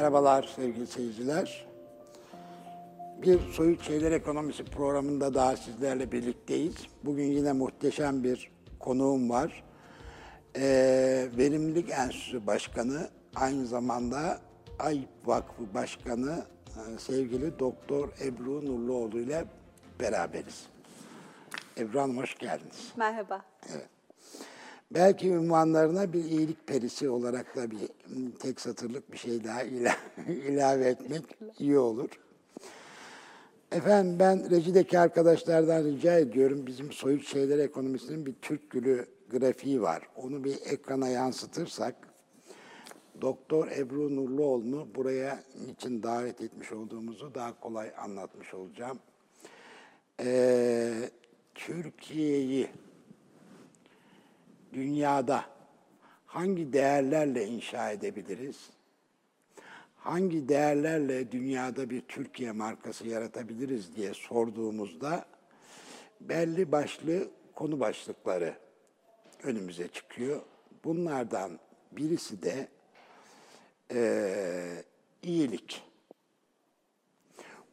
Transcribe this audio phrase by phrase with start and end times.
[0.00, 1.66] Merhabalar sevgili seyirciler.
[3.22, 6.74] Bir Soyut Şeyler Ekonomisi programında daha sizlerle birlikteyiz.
[7.04, 9.64] Bugün yine muhteşem bir konuğum var.
[10.56, 14.40] Ee, Verimlilik Enstitüsü Başkanı, aynı zamanda
[14.78, 19.44] AYİP Vakfı Başkanı e, sevgili Doktor Ebru Nurluoğlu ile
[20.00, 20.66] beraberiz.
[21.78, 22.92] Ebru Hanım hoş geldiniz.
[22.96, 23.44] Merhaba.
[24.94, 27.78] Belki ünvanlarına bir iyilik perisi olarak da bir
[28.38, 29.96] tek satırlık bir şey daha ila-
[30.28, 31.22] ilave etmek
[31.58, 32.10] iyi olur.
[33.72, 36.66] Efendim ben rejideki arkadaşlardan rica ediyorum.
[36.66, 40.02] Bizim Soyut Şeyler Ekonomisi'nin bir Türk Gülü grafiği var.
[40.16, 41.94] Onu bir ekrana yansıtırsak
[43.20, 48.98] Doktor Ebru Nurluoğlu'nu buraya niçin davet etmiş olduğumuzu daha kolay anlatmış olacağım.
[50.20, 50.92] Ee,
[51.54, 52.68] Türkiye'yi
[54.72, 55.44] dünyada
[56.26, 58.70] hangi değerlerle inşa edebiliriz?
[59.96, 65.24] Hangi değerlerle dünyada bir Türkiye markası yaratabiliriz diye sorduğumuzda
[66.20, 68.54] belli başlı konu başlıkları
[69.42, 70.40] önümüze çıkıyor.
[70.84, 71.58] Bunlardan
[71.92, 72.68] birisi de
[73.94, 74.84] eee,
[75.22, 75.82] iyilik.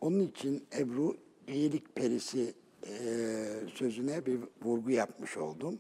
[0.02, 1.18] Onun için Ebru
[1.48, 2.54] iyilik perisi
[2.88, 5.80] eee, sözüne bir vurgu yapmış oldum.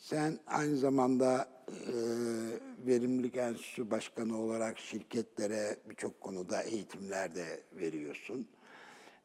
[0.00, 8.48] Sen aynı zamanda eee Verimlilik Enstitüsü Başkanı olarak şirketlere birçok konuda eğitimler de veriyorsun.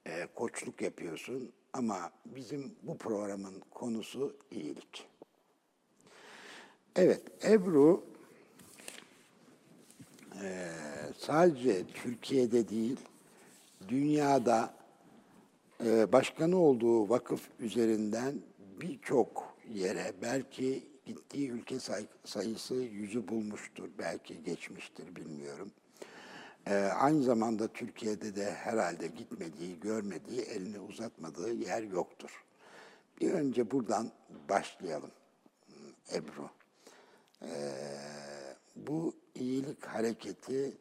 [0.05, 5.07] Eee, koçluk yapıyorsun ama bizim bu programın konusu iyilik.
[6.95, 8.03] Evet, Ebru
[10.41, 10.71] eee,
[11.17, 12.99] sadece Türkiye'de değil,
[13.87, 14.73] dünyada
[15.85, 18.35] eee, başkanı olduğu vakıf üzerinden
[18.81, 25.71] birçok yere belki gittiği ülke say- sayısı yüzü bulmuştur, belki geçmiştir bilmiyorum.
[26.67, 32.43] Eee, aynı zamanda Türkiye'de de herhalde gitmediği, görmediği, elini uzatmadığı yer yoktur.
[33.21, 34.11] Bir önce buradan
[34.49, 35.11] başlayalım
[36.13, 36.49] Ebru.
[37.41, 37.47] Eee,
[38.75, 40.77] bu iyilik hareketi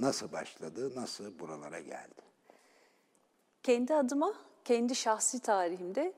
[0.00, 2.22] nasıl başladı, nasıl buralara geldi?
[3.62, 4.34] Kendi adıma,
[4.64, 6.12] kendi şahsi tarihimde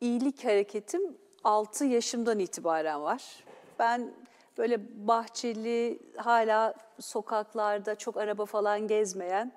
[0.00, 3.44] iyilik hareketim 6 yaşımdan itibaren var.
[3.78, 4.10] Ben
[4.58, 9.52] böyle bahçeli, hala sokaklarda çok araba falan gezmeyen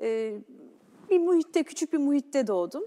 [0.00, 0.34] e,
[1.10, 2.84] bir muhitte, küçük bir muhitte doğdum.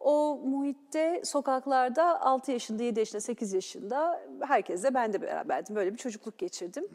[0.00, 5.76] O muhitte sokaklarda 6 yaşında, 7 yaşında, 8 yaşında herkesle ben de beraberdim.
[5.76, 6.88] Böyle bir çocukluk geçirdim.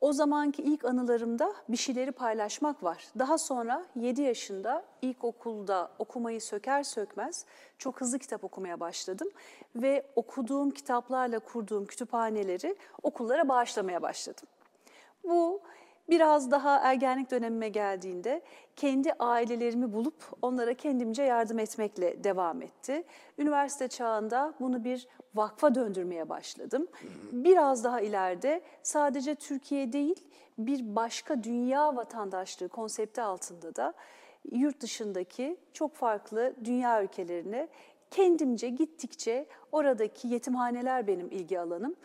[0.00, 3.04] O zamanki ilk anılarımda bir şeyleri paylaşmak var.
[3.18, 7.44] Daha sonra 7 yaşında ilkokulda okumayı söker sökmez
[7.78, 9.28] çok hızlı kitap okumaya başladım.
[9.76, 14.48] Ve okuduğum kitaplarla kurduğum kütüphaneleri okullara bağışlamaya başladım.
[15.24, 15.60] Bu
[16.08, 18.42] biraz daha ergenlik dönemime geldiğinde
[18.76, 23.04] kendi ailelerimi bulup onlara kendimce yardım etmekle devam etti.
[23.38, 26.86] Üniversite çağında bunu bir vakfa döndürmeye başladım.
[27.32, 30.24] Biraz daha ileride sadece Türkiye değil
[30.58, 33.94] bir başka dünya vatandaşlığı konsepti altında da
[34.52, 37.68] yurt dışındaki çok farklı dünya ülkelerine
[38.10, 41.96] kendimce gittikçe oradaki yetimhaneler benim ilgi alanım.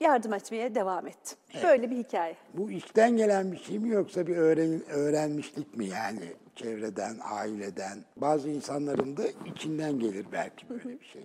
[0.00, 1.38] Yardım etmeye devam ettim.
[1.62, 2.36] Böyle bir hikaye.
[2.54, 7.98] Bu içten gelen bir şey mi yoksa bir öğren, öğrenmişlik mi yani çevreden, aileden?
[8.16, 9.22] Bazı insanların da
[9.54, 11.24] içinden gelir belki böyle bir şey,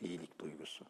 [0.00, 0.84] iyilik duygusu.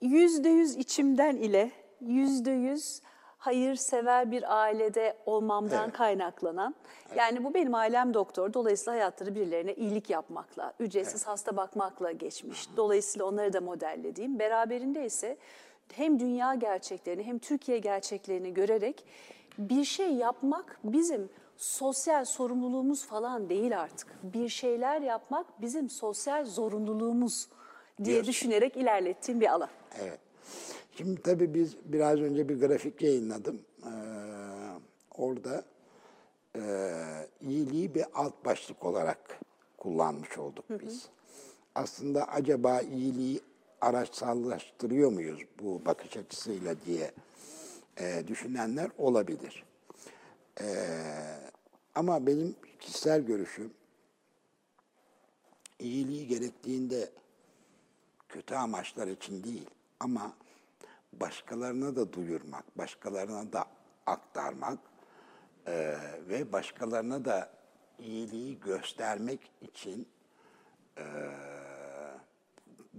[0.00, 3.00] Yüzde yüz içimden ile yüzde yüz
[3.38, 5.92] hayırsever bir ailede olmamdan Evet.
[5.96, 6.74] kaynaklanan.
[7.16, 8.52] Yani bu benim ailem doktor.
[8.54, 12.68] Dolayısıyla hayatları birilerine iyilik yapmakla, ücretsiz hasta bakmakla geçmiş.
[12.76, 14.38] Dolayısıyla onları da modellediğim.
[14.38, 15.36] Beraberinde ise
[15.92, 19.04] hem dünya gerçeklerini hem Türkiye gerçeklerini görerek
[19.58, 24.08] bir şey yapmak bizim sosyal sorumluluğumuz falan değil artık.
[24.22, 27.48] Bir şeyler yapmak bizim sosyal zorunluluğumuz
[27.98, 28.28] diye Diyorsun.
[28.32, 29.68] düşünerek ilerlettiğim bir alan.
[30.00, 30.18] Evet.
[30.96, 33.60] Şimdi tabii biz biraz önce bir grafik yayınladım.
[33.82, 33.88] Ee,
[35.18, 35.64] orada
[36.56, 36.62] e,
[37.40, 39.40] iyiliği bir alt başlık olarak
[39.78, 41.08] kullanmış olduk biz.
[41.74, 43.40] Aslında acaba iyiliği
[43.82, 47.12] araçsallaştırıyor muyuz bu bakış açısıyla diye
[48.00, 49.64] e, düşünenler olabilir.
[50.60, 50.66] E,
[51.94, 53.74] ama benim kişisel görüşüm
[55.78, 57.10] iyiliği gerektiğinde
[58.28, 59.70] kötü amaçlar için değil
[60.00, 60.32] ama
[61.12, 63.64] başkalarına da duyurmak, başkalarına da
[64.06, 64.78] aktarmak
[65.66, 65.98] eee,
[66.28, 67.52] ve başkalarına da
[67.98, 70.08] iyiliği göstermek için
[70.98, 71.04] eee,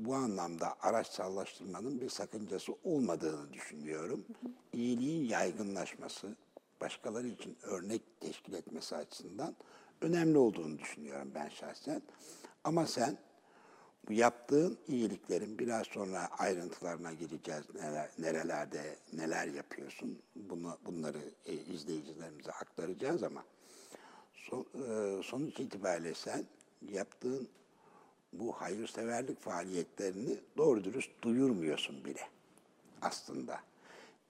[0.05, 4.25] bu anlamda araçsallaştırmanın bir sakıncası olmadığını düşünüyorum.
[4.73, 6.35] İyiliğin yaygınlaşması,
[6.81, 9.55] başkaları için örnek teşkil etmesi açısından
[10.01, 12.01] önemli olduğunu düşünüyorum ben şahsen.
[12.63, 13.17] Ama sen
[14.07, 17.63] bu yaptığın iyiliklerin biraz sonra ayrıntılarına gireceğiz.
[17.75, 20.19] Neler, nerelerde neler yapıyorsun?
[20.35, 23.43] Bunu bunları e, izleyicilerimize aktaracağız ama
[24.33, 26.45] son, e, sonuç itibariyle sen
[26.91, 27.49] yaptığın
[28.33, 32.29] bu hayırseverlik faaliyetlerini doğru dürüst duyurmuyorsun bile
[33.01, 33.59] aslında.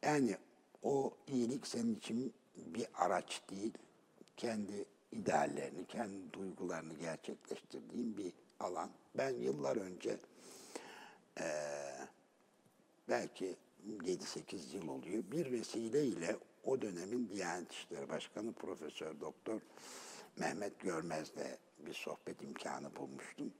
[0.04, 0.38] Yani
[0.84, 3.74] o iyilik senin için bir araç değil,
[4.38, 8.90] kendi ideallerini, kendi duygularını gerçekleştirdiğin bir alan.
[9.18, 10.18] Ben yıllar önce
[11.40, 12.08] eee,
[13.10, 13.56] belki
[13.88, 19.62] 7-8 yıl oluyor bir vesileyle o dönemin Diyanet İşleri Başkanı Profesör Doktor
[20.38, 23.54] Mehmet Görmez'le bir sohbet imkanı bulmuştum.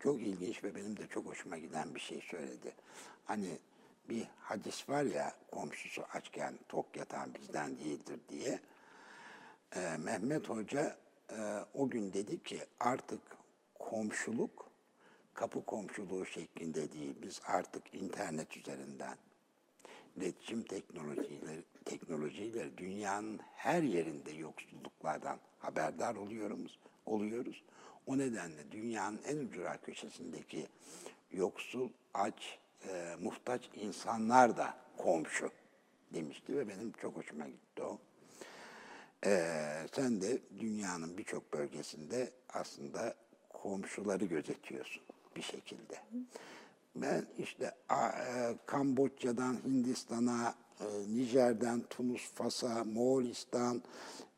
[0.00, 2.74] Çok ilginç ve benim de çok hoşuma giden bir şey söyledi.
[3.24, 3.58] Hani
[4.08, 8.60] bir hadis var ya komşusu açken tok yatan bizden değildir diye.
[9.76, 10.96] Ee, Mehmet Hoca
[11.30, 13.20] e, o gün dedi ki artık
[13.78, 14.68] komşuluk
[15.34, 17.14] kapı komşuluğu şeklinde değil.
[17.22, 19.16] Biz artık internet üzerinden
[20.16, 26.78] iletişim teknolojileri, teknolojiyle dünyanın her yerinde yoksulluklardan haberdar oluyoruz.
[27.06, 27.62] oluyoruz.
[28.08, 30.66] O nedenle dünyanın en ücra köşesindeki
[31.32, 32.58] yoksul, aç,
[32.88, 35.50] e, muhtaç insanlar da komşu
[36.14, 37.98] demişti ve benim çok hoşuma gitti o.
[39.26, 43.14] Ee, sen de dünyanın birçok bölgesinde aslında
[43.48, 45.02] komşuları gözetiyorsun
[45.36, 45.96] bir şekilde.
[46.96, 53.82] Ben işte a- e, Kamboçya'dan Hindistan'a, e, Nijer'den Tunus, Fas'a, Moğolistan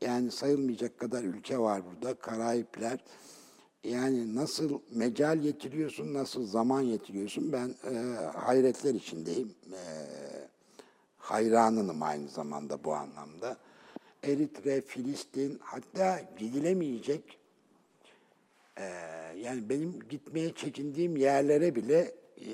[0.01, 2.15] yani sayılmayacak kadar ülke var burada.
[2.15, 2.99] Karayipler.
[3.85, 7.95] Yani nasıl mecal yetiriyorsun, nasıl zaman yetiriyorsun ben e,
[8.37, 9.55] hayretler içindeyim.
[9.73, 9.81] E,
[11.19, 13.57] hayranınım aynı zamanda bu anlamda.
[14.23, 17.39] Eritre, Filistin hatta gidilemeyecek
[18.77, 18.85] e,
[19.37, 22.51] yani benim gitmeye çekindiğim yerlere bile e,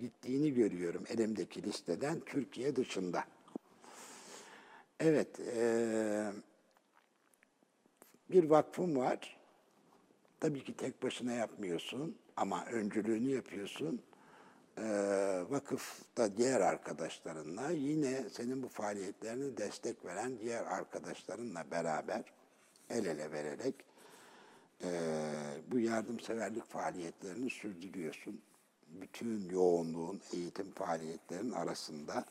[0.00, 3.24] gittiğini görüyorum elimdeki listeden Türkiye dışında.
[5.00, 6.32] Evet, e,
[8.30, 9.33] bir vakfım var.
[10.44, 14.02] Tabii ki tek başına yapmıyorsun ama öncülüğünü yapıyorsun.
[14.78, 14.82] Ee,
[15.50, 22.22] vakıfta diğer arkadaşlarınla yine senin bu faaliyetlerine destek veren diğer arkadaşlarınla beraber
[22.90, 23.74] el ele vererek
[24.82, 24.90] e,
[25.70, 28.40] bu yardımseverlik faaliyetlerini sürdürüyorsun.
[28.88, 32.24] Bütün yoğunluğun, eğitim faaliyetlerinin arasında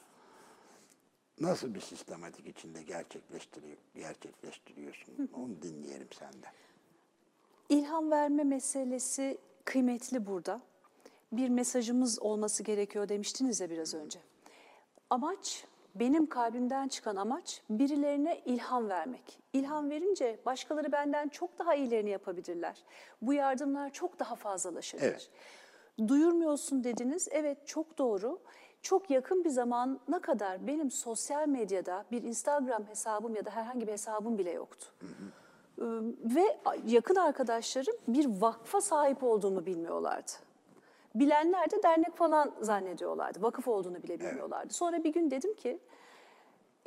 [1.40, 5.30] nasıl bir sistematik içinde gerçekleştiriyor, gerçekleştiriyorsun?
[5.34, 6.52] Onu dinleyelim senden.
[7.70, 10.62] İlham verme meselesi kıymetli burada.
[11.32, 14.20] Bir mesajımız olması gerekiyor demiştiniz ya biraz önce.
[15.10, 15.66] Amaç,
[15.96, 19.40] benim kalbimden çıkan amaç birilerine ilham vermek.
[19.54, 22.84] İlham verince başkaları benden çok daha iyilerini yapabilirler.
[23.22, 25.08] Bu yardımlar çok daha fazlalaşabilir.
[25.08, 25.30] Evet.
[26.08, 27.28] Duyurmuyorsun dediniz.
[27.32, 28.40] Evet çok doğru.
[28.82, 33.92] Çok yakın bir zamana kadar benim sosyal medyada bir Instagram hesabım ya da herhangi bir
[33.92, 34.88] hesabım bile yoktu.
[35.02, 35.06] Ee,
[35.78, 40.32] Ve yakın arkadaşlarım bir vakfa sahip olduğumu bilmiyorlardı.
[41.16, 43.42] Bilenler de dernek falan zannediyorlardı.
[43.42, 44.74] Vakıf olduğunu bile bilmiyorlardı.
[44.74, 45.80] Sonra bir gün dedim ki,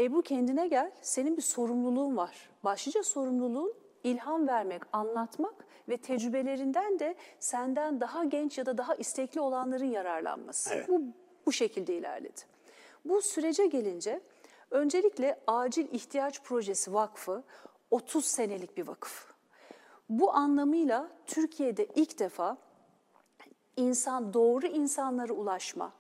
[0.01, 2.51] Ebru kendine gel, senin bir sorumluluğun var.
[2.65, 5.55] Başlıca sorumluluğun ilham vermek, anlatmak
[5.89, 10.75] ve tecrübelerinden de senden daha genç ya da daha istekli olanların yararlanması.
[10.75, 10.89] Evet.
[10.89, 11.03] Bu,
[11.47, 12.41] bu şekilde ilerledi.
[13.05, 14.21] Bu sürece gelince
[14.71, 17.43] öncelikle Acil İhtiyaç Projesi Vakfı
[17.91, 19.35] 30 senelik bir vakıf.
[20.09, 22.57] Bu anlamıyla Türkiye'de ilk defa
[23.77, 25.93] insan doğru insanlara ulaşma,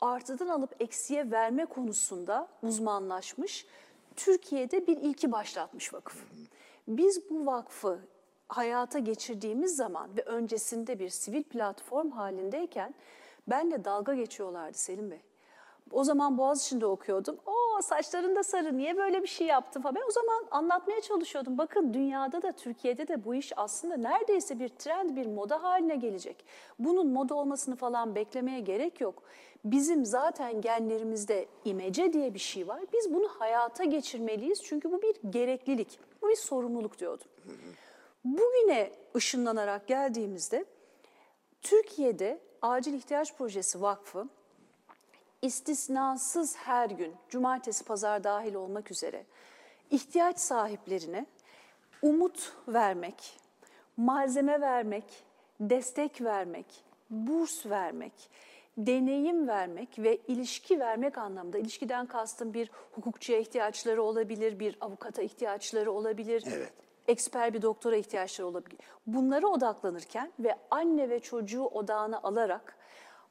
[0.00, 3.66] artıdan alıp eksiye verme konusunda uzmanlaşmış,
[4.16, 6.24] Türkiye'de bir ilki başlatmış vakıf.
[6.88, 7.98] Biz bu vakfı
[8.48, 12.94] hayata geçirdiğimiz zaman ve öncesinde bir sivil platform halindeyken
[13.48, 15.20] benle dalga geçiyorlardı Selim Bey.
[15.92, 17.36] O zaman Boğaziçi'nde okuyordum.
[17.46, 19.94] O saçların da sarı niye böyle bir şey yaptın falan.
[19.94, 21.58] Ben o zaman anlatmaya çalışıyordum.
[21.58, 26.44] Bakın dünyada da Türkiye'de de bu iş aslında neredeyse bir trend, bir moda haline gelecek.
[26.78, 29.22] Bunun moda olmasını falan beklemeye gerek yok.
[29.64, 32.80] Bizim zaten genlerimizde imece diye bir şey var.
[32.92, 37.26] Biz bunu hayata geçirmeliyiz çünkü bu bir gereklilik, bu bir sorumluluk diyordum.
[38.24, 40.64] Bugüne ışınlanarak geldiğimizde
[41.62, 44.28] Türkiye'de Acil İhtiyaç Projesi Vakfı
[45.42, 49.24] istisnasız her gün, cumartesi, pazar dahil olmak üzere
[49.90, 51.26] ihtiyaç sahiplerine
[52.02, 53.40] umut vermek,
[53.96, 55.04] malzeme vermek,
[55.60, 56.66] destek vermek,
[57.10, 58.12] burs vermek,
[58.76, 61.58] deneyim vermek ve ilişki vermek anlamda.
[61.58, 66.44] İlişkiden kastım bir hukukçuya ihtiyaçları olabilir, bir avukata ihtiyaçları olabilir.
[66.46, 66.72] Evet.
[67.08, 68.78] Eksper bir doktora ihtiyaçları olabilir.
[69.06, 72.76] Bunlara odaklanırken ve anne ve çocuğu odağına alarak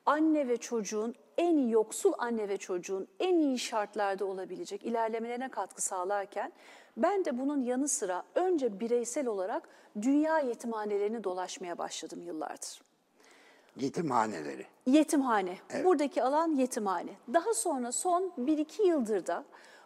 [0.05, 6.51] anne ve çocuğun en yoksul anne ve çocuğun en iyi şartlarda olabilecek ilerlemelerine katkı sağlarken
[6.97, 9.69] ben de bunun yanı sıra önce bireysel olarak
[10.01, 12.81] dünya yetimhanelerini dolaşmaya başladım yıllardır.
[13.77, 14.65] Yetimhaneleri.
[14.85, 15.57] Yetimhane.
[15.83, 17.11] Buradaki alan yetimhane.
[17.33, 19.43] Daha sonra son 1-2 yıldır da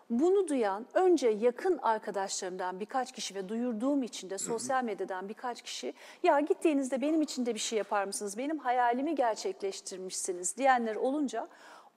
[0.09, 5.93] bunu duyan önce yakın arkadaşlarımdan birkaç kişi ve duyurduğum için de sosyal medyadan birkaç kişi
[6.23, 8.37] ya gittiğinizde benim için de bir şey yapar mısınız?
[8.37, 11.47] Benim hayalimi gerçekleştirmişsiniz diyenler olunca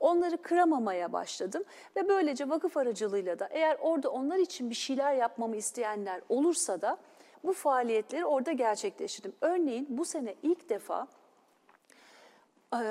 [0.00, 1.65] onları kıramamaya başladım
[1.97, 6.99] ve böylece vakıf aracılığıyla da eğer orada onlar için bir şeyler yapmamı isteyenler olursa da
[7.45, 9.33] bu faaliyetleri orada gerçekleştirdim.
[9.41, 11.07] Örneğin bu sene ilk defa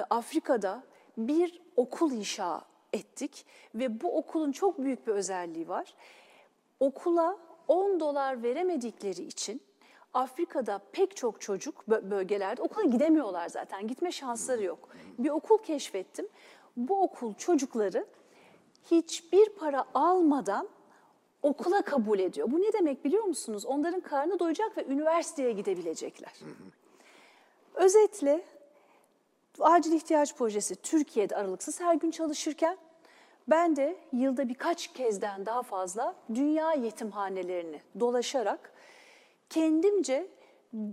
[0.09, 0.83] Afrika'da
[1.17, 2.61] bir okul inşa
[2.97, 5.93] ettik ve bu okulun çok büyük bir özelliği var.
[6.79, 7.37] Okula
[7.67, 9.61] 10 dolar veremedikleri için
[10.13, 13.87] Afrika'da pek çok çocuk bö- bölgelerde okula gidemiyorlar zaten.
[13.87, 14.89] Gitme şansları yok.
[15.17, 16.27] Bir okul keşfettim.
[16.77, 18.05] Bu okul çocukları
[18.91, 20.67] hiçbir para almadan
[21.43, 22.51] okula kabul ediyor.
[22.51, 23.65] Bu ne demek biliyor musunuz?
[23.65, 26.33] Onların karnı doyacak ve üniversiteye gidebilecekler.
[27.75, 28.43] Özetle
[29.59, 32.77] acil ihtiyaç projesi Türkiye'de aralıksız her gün çalışırken
[33.47, 38.71] ben de yılda birkaç kezden daha fazla dünya yetimhanelerini dolaşarak
[39.49, 40.27] kendimce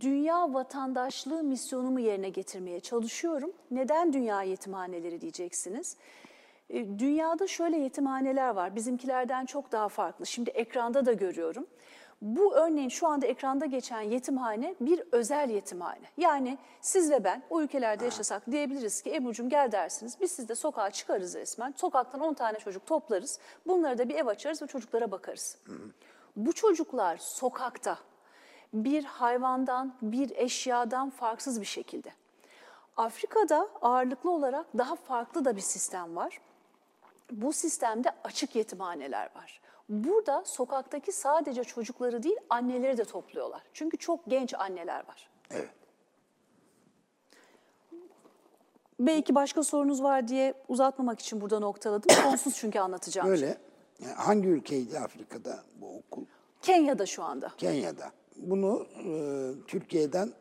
[0.01, 3.53] dünya vatandaşlığı misyonumu yerine getirmeye çalışıyorum.
[3.71, 5.97] Neden dünya yetimhaneleri diyeceksiniz?
[6.71, 8.77] E, Dünyada şöyle yetimhaneler var.
[8.77, 10.27] Bizimkilerden çok daha farklı.
[10.27, 11.67] Şimdi ekranda da görüyorum.
[12.25, 16.07] Bu örneğin şu anda ekranda geçen yetimhane bir özel yetimhane.
[16.17, 20.17] Yani siz ve ben o ülkelerde yaşasak diyebiliriz ki Ebru'cum gel dersiniz.
[20.21, 21.75] Biz sizde sokağa çıkarız resmen.
[21.77, 23.39] Sokaktan 10 tane çocuk toplarız.
[23.67, 25.59] Bunları da bir ev açarız ve çocuklara bakarız.
[26.37, 27.99] Bu çocuklar sokakta
[28.73, 32.13] bir hayvandan, bir eşyadan farksız bir şekilde.
[32.97, 36.41] Afrika'da ağırlıklı olarak daha farklı da bir sistem var.
[37.31, 39.61] Bu sistemde açık yetimhaneler var.
[39.89, 43.63] Burada sokaktaki sadece çocukları değil anneleri de topluyorlar.
[43.73, 45.31] Çünkü çok genç anneler var.
[45.51, 45.71] Evet.
[49.01, 52.11] Belki başka sorunuz var diye uzatmamak için burada noktaladım.
[52.23, 53.29] Sonsuz çünkü anlatacağım.
[53.29, 53.59] Böyle.
[54.01, 56.25] Yani hangi ülkeydi Afrika'da bu okul?
[56.63, 57.53] Kenya'da şu anda.
[57.59, 58.11] Kenya'da.
[58.37, 59.13] Bunu e,
[59.67, 60.33] Türkiye'den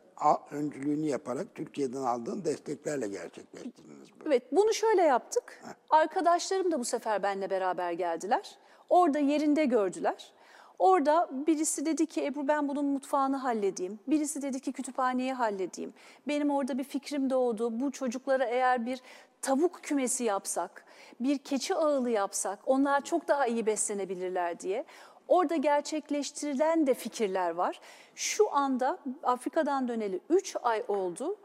[0.50, 4.08] öncülüğünü yaparak Türkiye'den aldığın desteklerle gerçekleştirdiniz.
[4.20, 4.24] bu.
[4.26, 5.62] Evet, bunu şöyle yaptık.
[5.90, 8.58] Arkadaşlarım da bu sefer benimle beraber geldiler.
[8.88, 10.32] Orada yerinde gördüler.
[10.78, 13.98] Orada birisi dedi ki Ebru ben bunun mutfağını halledeyim.
[14.06, 15.94] Birisi dedi ki kütüphaneyi halledeyim.
[16.28, 17.80] Benim orada bir fikrim doğdu.
[17.80, 19.00] Bu çocuklara eğer bir
[19.42, 20.84] tavuk kümesi yapsak,
[21.20, 24.84] bir keçi ağılı yapsak onlar çok daha iyi beslenebilirler diye.
[25.28, 27.80] Orada gerçekleştirilen de fikirler var.
[28.14, 31.36] Şu anda Afrika'dan döneli 3 ay oldu.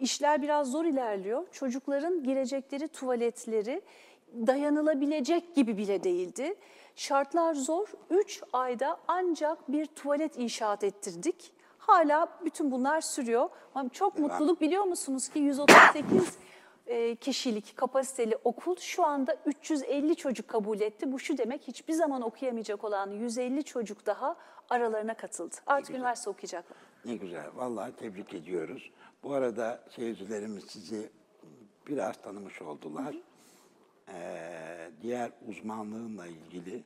[0.00, 1.46] İşler biraz zor ilerliyor.
[1.52, 3.82] Çocukların girecekleri tuvaletleri
[4.46, 6.54] dayanılabilecek gibi bile değildi.
[6.96, 7.88] Şartlar zor.
[8.10, 11.52] 3 ayda ancak bir tuvalet inşaat ettirdik.
[11.78, 13.48] Hala bütün bunlar sürüyor.
[13.74, 16.38] Ama çok mutluluk biliyor musunuz ki 138
[16.86, 21.12] e, kişilik kapasiteli okul şu anda 350 çocuk kabul etti.
[21.12, 24.36] Bu şu demek hiçbir zaman okuyamayacak olan 150 çocuk daha
[24.70, 25.56] aralarına katıldı.
[25.66, 26.78] Artık üniversite okuyacaklar.
[27.04, 27.46] Ne güzel.
[27.54, 28.90] Vallahi tebrik ediyoruz.
[29.22, 31.10] Bu arada seyircilerimiz sizi
[31.86, 33.16] biraz tanımış oldular.
[34.08, 36.84] Ee, diğer uzmanlığınla ilgili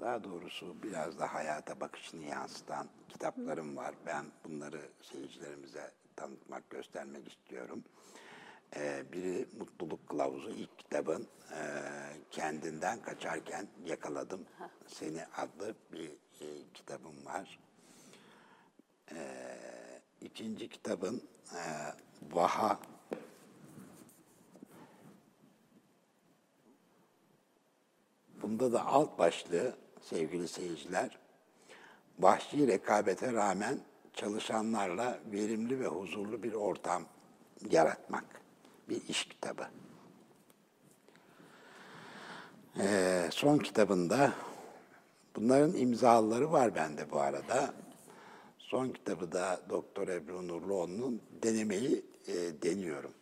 [0.00, 3.94] daha doğrusu biraz da hayata bakışını yansıtan kitaplarım var.
[4.06, 7.84] Ben bunları seyircilerimize tanıtmak, göstermek istiyorum.
[8.76, 11.82] Ee, biri Mutluluk Kılavuzu ilk kitabın ee,
[12.30, 14.46] kendinden kaçarken yakaladım
[14.86, 17.58] seni adlı bir e, kitabım var.
[19.12, 21.60] Ee, ikinci kitabın e,
[22.32, 22.78] Vaha
[28.44, 31.18] Bunda da alt başlığı sevgili seyirciler,
[32.18, 33.78] vahşi rekabete rağmen
[34.14, 37.02] çalışanlarla verimli ve huzurlu bir ortam
[37.70, 38.24] yaratmak.
[38.88, 39.66] Bir iş kitabı.
[42.78, 44.32] Ee, son kitabında,
[45.36, 47.74] bunların imzaları var bende bu arada.
[48.58, 53.12] Son kitabı da Doktor Ebru Nurluoğlu'nun denemeyi e, deniyorum.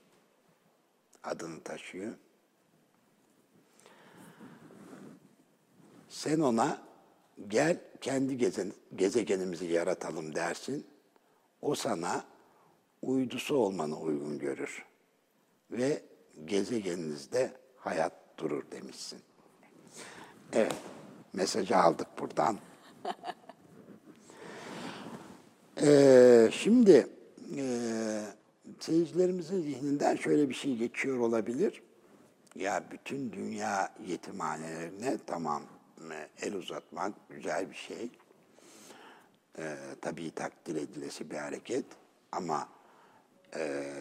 [1.24, 2.12] Adını taşıyor.
[6.12, 6.82] Sen ona
[7.48, 10.86] gel kendi geze- gezegenimizi yaratalım dersin.
[11.62, 12.24] O sana
[13.02, 14.84] uydusu olmanı uygun görür.
[15.70, 16.02] Ve
[16.44, 19.18] gezegeninizde hayat durur demişsin.
[20.52, 20.74] Evet,
[21.32, 22.58] mesajı aldık buradan.
[25.82, 27.06] Ee, şimdi
[27.56, 27.64] e,
[28.80, 31.82] seyircilerimizin zihninden şöyle bir şey geçiyor olabilir.
[32.56, 35.62] Ya bütün dünya yetimhanelerine tamam
[36.42, 38.10] el uzatmak güzel bir şey.
[39.58, 41.84] Ee, tabii takdir edilesi bir hareket
[42.32, 42.68] ama
[43.56, 43.92] e,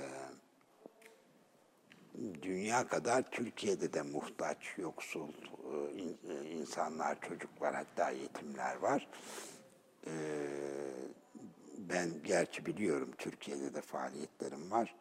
[2.41, 9.07] dünya kadar Türkiye'de de muhtaç, yoksul e, e, insanlar, çocuklar hatta yetimler var.
[10.07, 10.11] Ee,
[11.77, 14.95] ben gerçi biliyorum Türkiye'de de faaliyetlerim var.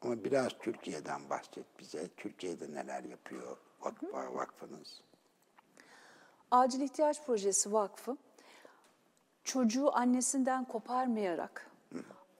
[0.00, 2.08] Ama biraz Türkiye'den bahset bize.
[2.16, 5.00] Türkiye'de neler yapıyor vakfı, vakfınız?
[6.54, 8.16] Acil İhtiyaç Projesi Vakfı
[9.44, 11.70] çocuğu annesinden koparmayarak,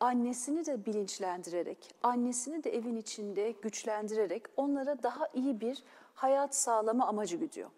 [0.00, 5.82] annesini de bilinçlendirerek, annesini de evin içinde güçlendirerek onlara daha iyi bir
[6.14, 7.70] hayat sağlama amacı güdüyor.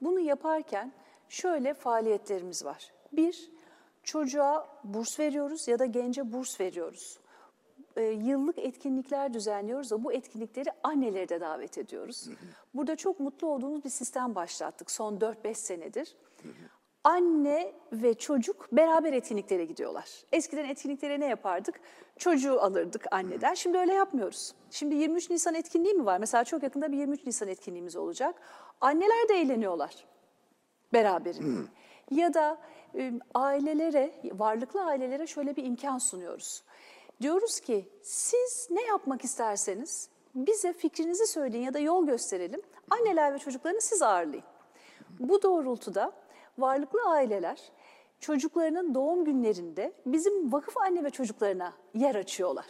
[0.00, 0.92] Bunu yaparken
[1.28, 2.92] şöyle faaliyetlerimiz var.
[3.12, 3.50] Bir,
[4.02, 7.18] çocuğa burs veriyoruz ya da gence burs veriyoruz.
[7.98, 12.28] E, yıllık etkinlikler düzenliyoruz ve bu etkinlikleri anneleri de davet ediyoruz.
[12.74, 16.16] Burada çok mutlu olduğumuz bir sistem başlattık son 4-5 senedir.
[17.04, 20.08] Anne ve çocuk beraber etkinliklere gidiyorlar.
[20.32, 21.80] Eskiden etkinliklere ne yapardık?
[22.18, 23.54] Çocuğu alırdık anneden.
[23.54, 24.54] Şimdi öyle yapmıyoruz.
[24.70, 26.18] Şimdi 23 Nisan etkinliği mi var?
[26.18, 28.34] Mesela çok yakında bir 23 Nisan etkinliğimiz olacak.
[28.80, 30.04] Anneler de eğleniyorlar
[30.92, 31.68] beraberinde.
[32.10, 32.58] Ya da
[32.94, 36.62] e, ailelere, varlıklı ailelere şöyle bir imkan sunuyoruz.
[37.20, 42.60] Diyoruz ki siz ne yapmak isterseniz bize fikrinizi söyleyin ya da yol gösterelim.
[42.90, 44.44] Anneler ve çocuklarını siz ağırlayın.
[45.20, 46.12] Bu doğrultuda
[46.58, 47.72] varlıklı aileler
[48.20, 52.66] çocuklarının doğum günlerinde bizim vakıf anne ve çocuklarına yer açıyorlar.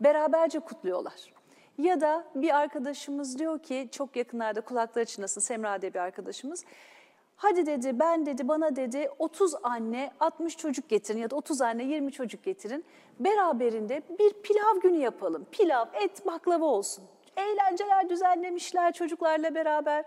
[0.00, 1.32] Beraberce kutluyorlar.
[1.78, 6.64] Ya da bir arkadaşımız diyor ki çok yakınlarda kulakları çınlasın Semra diye bir arkadaşımız.
[7.38, 11.84] Hadi dedi ben dedi bana dedi 30 anne 60 çocuk getirin ya da 30 anne
[11.84, 12.84] 20 çocuk getirin.
[13.20, 15.46] Beraberinde bir pilav günü yapalım.
[15.50, 17.04] Pilav, et, baklava olsun.
[17.36, 20.04] Eğlenceler düzenlemişler çocuklarla beraber.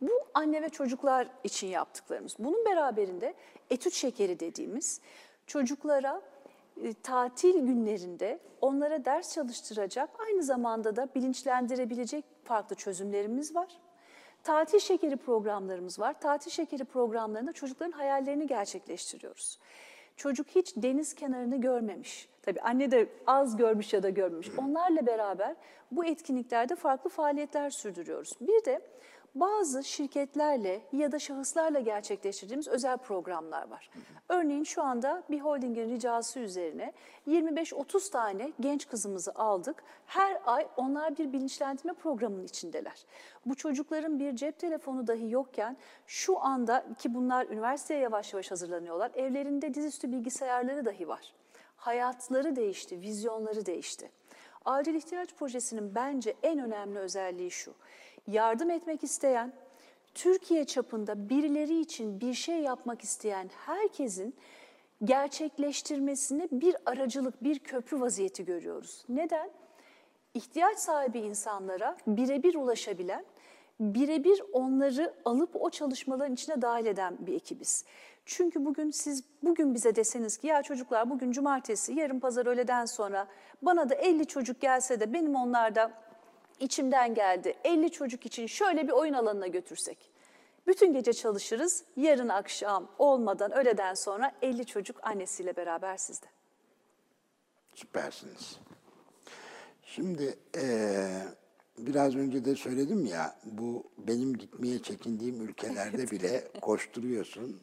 [0.00, 2.36] Bu anne ve çocuklar için yaptıklarımız.
[2.38, 3.34] Bunun beraberinde
[3.70, 5.00] etüt şekeri dediğimiz
[5.46, 6.20] çocuklara
[6.82, 13.68] e, tatil günlerinde onlara ders çalıştıracak, aynı zamanda da bilinçlendirebilecek farklı çözümlerimiz var.
[14.44, 16.20] Tatil şekeri programlarımız var.
[16.20, 19.58] Tatil şekeri programlarında çocukların hayallerini gerçekleştiriyoruz.
[20.16, 22.28] Çocuk hiç deniz kenarını görmemiş.
[22.42, 24.48] Tabii anne de az görmüş ya da görmemiş.
[24.58, 25.56] Onlarla beraber
[25.90, 28.32] bu etkinliklerde farklı faaliyetler sürdürüyoruz.
[28.40, 28.80] Bir de
[29.34, 33.90] bazı şirketlerle ya da şahıslarla gerçekleştirdiğimiz özel programlar var.
[34.28, 36.92] Örneğin şu anda bir holdingin ricası üzerine
[37.28, 39.84] 25-30 tane genç kızımızı aldık.
[40.06, 43.04] Her ay onlar bir bilinçlendirme programının içindeler.
[43.46, 49.10] Bu çocukların bir cep telefonu dahi yokken şu anda ki bunlar üniversiteye yavaş yavaş hazırlanıyorlar.
[49.14, 51.34] Evlerinde dizüstü bilgisayarları dahi var.
[51.76, 54.10] Hayatları değişti, vizyonları değişti.
[54.64, 57.74] Acil ihtiyaç projesinin bence en önemli özelliği şu.
[58.26, 59.52] Yardım etmek isteyen,
[60.14, 64.34] Türkiye çapında birileri için bir şey yapmak isteyen herkesin
[65.04, 69.04] gerçekleştirmesine bir aracılık, bir köprü vaziyeti görüyoruz.
[69.08, 69.50] Neden?
[70.34, 73.24] İhtiyaç sahibi insanlara birebir ulaşabilen,
[73.80, 77.84] birebir onları alıp o çalışmaların içine dahil eden bir ekibiz.
[78.24, 83.26] Çünkü bugün siz bugün bize deseniz ki ya çocuklar bugün cumartesi, yarın pazar öğleden sonra
[83.62, 85.92] bana da 50 çocuk gelse de benim onlarda
[86.60, 87.54] içimden geldi.
[87.64, 90.10] 50 çocuk için şöyle bir oyun alanına götürsek.
[90.66, 91.84] Bütün gece çalışırız.
[91.96, 96.26] Yarın akşam olmadan öğleden sonra 50 çocuk annesiyle beraber sizde.
[97.74, 98.58] Süpersiniz.
[99.82, 101.22] Şimdi eee,
[101.78, 107.60] biraz önce de söyledim ya, bu benim gitmeye çekindiğim ülkelerde bile koşturuyorsun.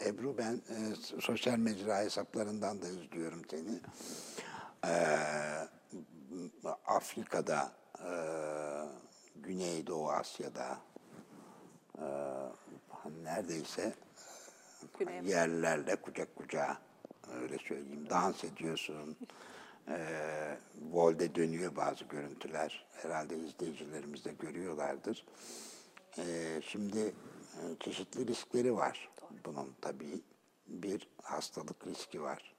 [0.00, 3.80] Eee, Ebru ben eee, sosyal mecra hesaplarından da izliyorum seni.
[4.84, 5.68] Eee,
[6.86, 7.72] Afrika'da,
[8.04, 8.88] eee,
[9.36, 10.78] Güneydoğu Asya'da,
[11.98, 12.04] eee,
[13.24, 13.94] neredeyse
[14.98, 16.78] Güney yerlerle kucak kucağa
[17.34, 19.16] öyle söyleyeyim dans ediyorsun.
[19.88, 20.58] Ee,
[20.92, 22.86] Vol'de dönüyor bazı görüntüler.
[22.92, 25.26] Herhalde izleyicilerimiz de görüyorlardır.
[26.18, 29.10] Ee, şimdi e, çeşitli riskleri var
[29.44, 30.20] bunun tabii.
[30.66, 32.51] Bir hastalık riski var.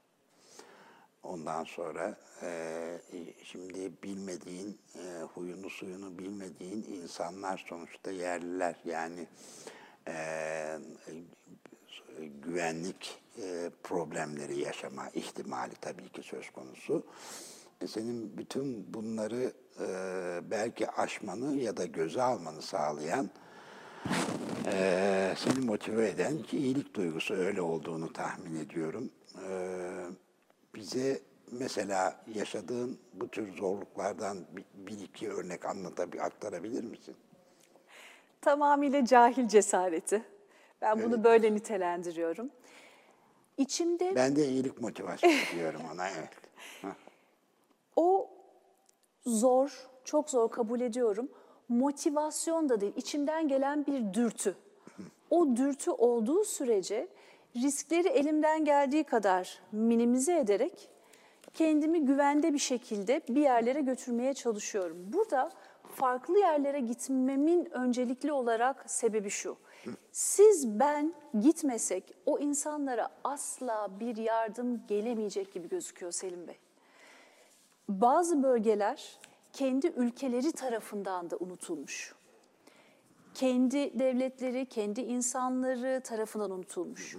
[1.24, 3.00] Ondan sonra e,
[3.44, 8.76] şimdi bilmediğin, e, huyunu suyunu bilmediğin insanlar sonuçta yerliler.
[8.86, 9.28] Yani
[10.08, 10.80] e,
[12.44, 17.06] güvenlik e, problemleri yaşama ihtimali tabii ki söz konusu.
[17.82, 19.88] E, senin bütün bunları e,
[20.52, 23.30] belki aşmanı ya da göze almanı sağlayan,
[24.66, 29.10] e, seni motive eden ki iyilik duygusu öyle olduğunu tahmin ediyorum.
[29.50, 30.03] E,
[30.84, 31.20] bize
[31.52, 34.38] mesela yaşadığın bu tür zorluklardan
[34.74, 37.16] bir, iki örnek anlatabilir, aktarabilir misin?
[38.42, 40.24] Tamamıyla cahil cesareti.
[40.82, 42.50] Ben bunu böyle nitelendiriyorum.
[43.58, 46.30] İçimde Ben de iyilik motivasyonu diyorum ona evet.
[46.82, 46.96] Hah.
[47.96, 48.30] o
[49.26, 51.30] zor, çok zor kabul ediyorum.
[51.70, 54.56] Motivasyon da değil, içimden gelen bir dürtü.
[55.30, 57.08] O dürtü olduğu sürece
[57.56, 60.90] riskleri elimden geldiği kadar minimize ederek
[61.54, 64.98] kendimi güvende bir şekilde bir yerlere götürmeye çalışıyorum.
[65.14, 65.52] Burada
[65.96, 69.58] farklı yerlere gitmemin öncelikli olarak sebebi şu.
[70.12, 76.58] Siz ben gitmesek o insanlara asla bir yardım gelemeyecek gibi gözüküyor Selim Bey.
[77.90, 79.20] Bazı bölgeler
[79.54, 82.16] kendi ülkeleri tarafından da unutulmuş.
[83.34, 87.18] Kendi devletleri, kendi insanları tarafından unutulmuş.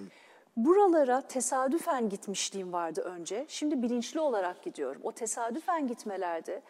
[0.56, 3.44] Buralara tesadüfen gitmişliğim vardı önce.
[3.48, 5.00] Şimdi bilinçli olarak gidiyorum.
[5.04, 6.62] O tesadüfen gitmelerde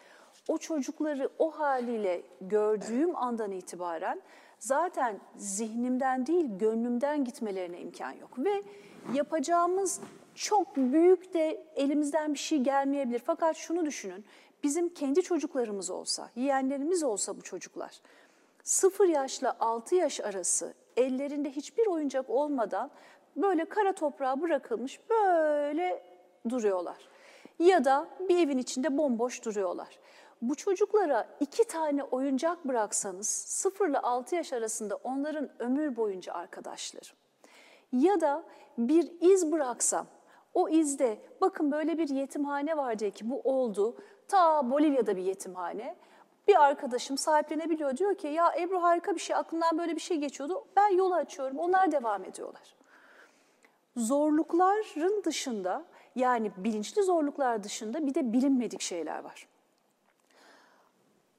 [0.47, 4.21] o çocukları o haliyle gördüğüm andan itibaren
[4.59, 8.29] zaten zihnimden değil gönlümden gitmelerine imkan yok.
[8.37, 8.63] Ve
[9.13, 9.99] yapacağımız
[10.35, 13.21] çok büyük de elimizden bir şey gelmeyebilir.
[13.25, 14.25] Fakat şunu düşünün,
[14.63, 18.01] bizim kendi çocuklarımız olsa, yeğenlerimiz olsa bu çocuklar,
[18.63, 22.91] 0 yaşla 6 yaş arası ellerinde hiçbir oyuncak olmadan
[23.35, 26.03] böyle kara toprağa bırakılmış böyle
[26.49, 26.97] duruyorlar.
[27.59, 29.99] Ya da bir evin içinde bomboş duruyorlar.
[30.41, 37.09] Bu çocuklara iki tane oyuncak bıraksanız 0 ile 6 yaş arasında onların ömür boyunca arkadaşları.
[37.91, 38.43] Ya da
[38.77, 40.07] bir iz bıraksam,
[40.53, 43.97] o izde bakın böyle bir yetimhane var diye ki bu oldu.
[44.27, 45.95] Ta Bolivya'da bir yetimhane.
[46.47, 50.65] Bir arkadaşım sahiplenebiliyor diyor ki ya Ebru harika bir şey aklımdan böyle bir şey geçiyordu.
[50.75, 52.75] Ben yolu açıyorum onlar devam ediyorlar.
[53.97, 59.47] Zorlukların dışında yani bilinçli zorluklar dışında bir de bilinmedik şeyler var.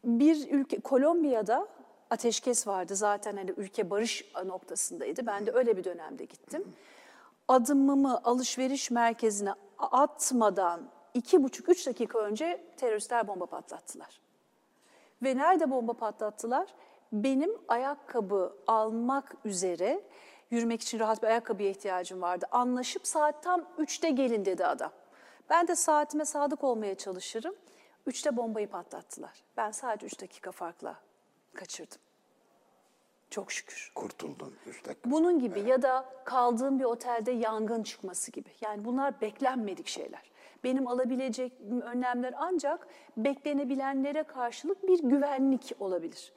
[0.04, 1.68] Bir ülke Kolombiya'da
[2.10, 5.26] ateşkes vardı zaten hani ülke barış noktasındaydı.
[5.26, 6.74] Ben de öyle bir dönemde gittim.
[7.48, 14.20] Adımımı alışveriş merkezine atmadan iki buçuk üç dakika önce teröristler bomba patlattılar.
[15.22, 16.74] Ve nerede bomba patlattılar?
[17.12, 20.02] Benim ayakkabı almak üzere
[20.50, 22.46] yürümek için rahat bir ayakkabıya ihtiyacım vardı.
[22.50, 24.92] Anlaşıp saat tam 3'te gelin dedi adam.
[25.50, 27.54] Ben de saatime sadık olmaya çalışırım.
[28.06, 29.44] 3'te bombayı patlattılar.
[29.56, 30.96] Ben sadece 3 dakika farkla
[31.54, 31.98] kaçırdım.
[33.30, 33.92] Çok şükür.
[33.94, 35.10] Kurtuldun üç dakika.
[35.10, 38.48] Bunun gibi ya da kaldığım bir otelde yangın çıkması gibi.
[38.60, 40.30] Yani bunlar beklenmedik şeyler.
[40.64, 46.32] Benim alabilecek önlemler ancak beklenebilenlere karşılık bir güvenlik olabilir.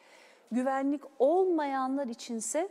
[0.52, 2.70] Güvenlik olmayanlar içinse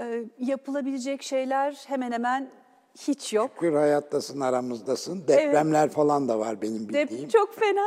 [0.00, 2.50] e, yapılabilecek şeyler hemen hemen
[2.98, 3.50] hiç yok.
[3.54, 5.28] Şükür hayattasın, aramızdasın.
[5.28, 7.28] Depremler falan da var benim Dep- bildiğim.
[7.28, 7.86] çok fena.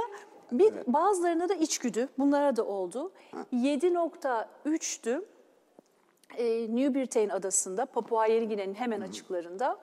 [0.51, 2.09] Bir bazılarına da içgüdü.
[2.17, 3.11] Bunlara da oldu.
[3.53, 5.25] 7.3'tü.
[6.37, 9.79] E, New Britain adasında, Papua Yeni Gine'nin hemen açıklarında.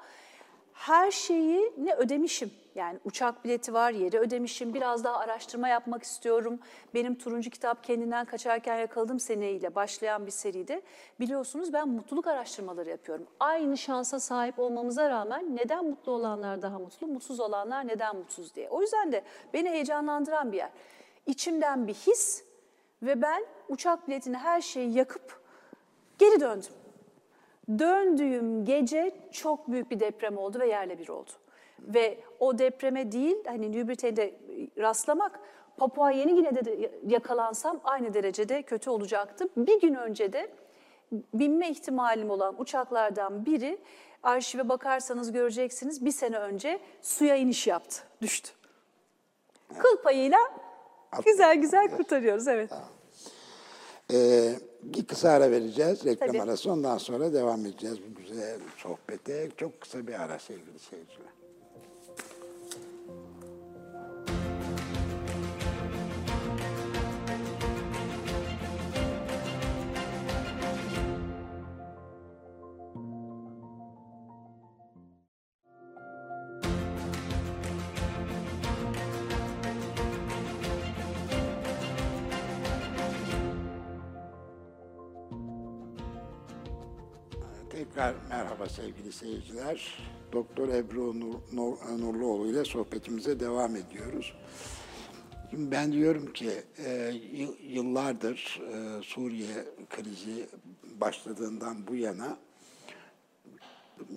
[0.80, 2.50] Her şeyi ne ödemişim.
[2.74, 4.74] Yani uçak bileti var, yeri ödemişim.
[4.74, 6.58] Biraz daha araştırma yapmak istiyorum.
[6.94, 10.82] Benim turuncu kitap kendinden kaçarken yakaladım seneyle başlayan bir seride.
[11.20, 13.26] Biliyorsunuz ben mutluluk araştırmaları yapıyorum.
[13.40, 18.68] Aynı şansa sahip olmamıza rağmen neden mutlu olanlar daha mutlu, mutsuz olanlar neden mutsuz diye.
[18.68, 20.70] O yüzden de beni heyecanlandıran bir yer.
[21.26, 22.44] İçimden bir his
[23.02, 25.40] ve ben uçak biletini her şeyi yakıp
[26.18, 26.72] geri döndüm.
[27.78, 31.30] Döndüğüm gece çok büyük bir deprem oldu ve yerle bir oldu.
[31.80, 34.34] Ve o depreme değil, hani New Britain'de
[34.78, 35.40] rastlamak,
[35.76, 39.48] Papua Yeni Gine'de de yakalansam aynı derecede kötü olacaktı.
[39.56, 40.50] Bir gün önce de
[41.34, 43.78] binme ihtimalim olan uçaklardan biri,
[44.22, 48.50] arşive bakarsanız göreceksiniz, bir sene önce suya iniş yaptı, düştü.
[49.78, 50.38] Kıl payıyla
[51.24, 52.70] güzel güzel kurtarıyoruz, evet.
[54.12, 54.52] Ee,
[54.82, 56.04] bir kısa ara vereceğiz.
[56.04, 56.42] Reklam Tabii.
[56.42, 56.72] arası.
[56.72, 59.48] Ondan sonra devam edeceğiz bu güzel sohbete.
[59.56, 61.39] Çok kısa bir ara sevgili seyirciler.
[88.00, 89.98] Tekrar merhaba sevgili seyirciler.
[90.32, 94.34] Doktor Ebru Nur, Nur, Nurluoğlu ile sohbetimize devam ediyoruz.
[95.50, 96.90] Şimdi ben diyorum ki e,
[97.32, 100.48] yı- yıllardır e, Suriye krizi
[101.00, 102.38] başladığından bu yana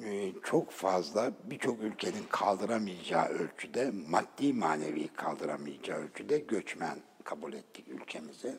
[0.04, 8.58] e, çok fazla birçok ülkenin kaldıramayacağı ölçüde, maddi manevi kaldıramayacağı ölçüde göçmen kabul ettik ülkemize.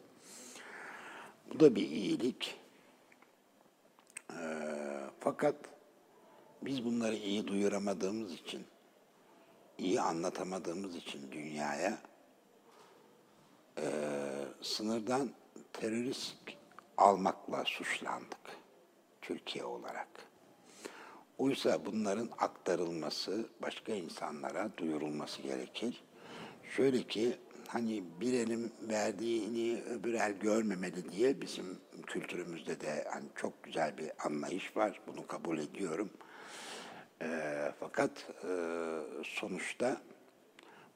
[1.54, 2.58] Bu da bir iyilik.
[4.30, 4.93] Ee,
[5.24, 5.54] fakat
[6.62, 8.64] biz bunları iyi duyuramadığımız için,
[9.78, 11.98] iyi anlatamadığımız için dünyaya
[13.78, 13.86] e,
[14.62, 15.30] sınırdan
[15.72, 16.36] terörist
[16.96, 18.56] almakla suçlandık
[19.22, 20.08] Türkiye olarak.
[21.38, 26.04] Oysa bunların aktarılması, başka insanlara duyurulması gerekir.
[26.76, 27.38] Şöyle ki
[27.74, 34.10] hani bir elin verdiğini öbür el görmemeli diye bizim kültürümüzde de hani çok güzel bir
[34.26, 35.00] anlayış var.
[35.06, 36.10] Bunu kabul ediyorum.
[37.22, 38.10] Ee, fakat
[38.44, 38.50] e,
[39.24, 40.00] sonuçta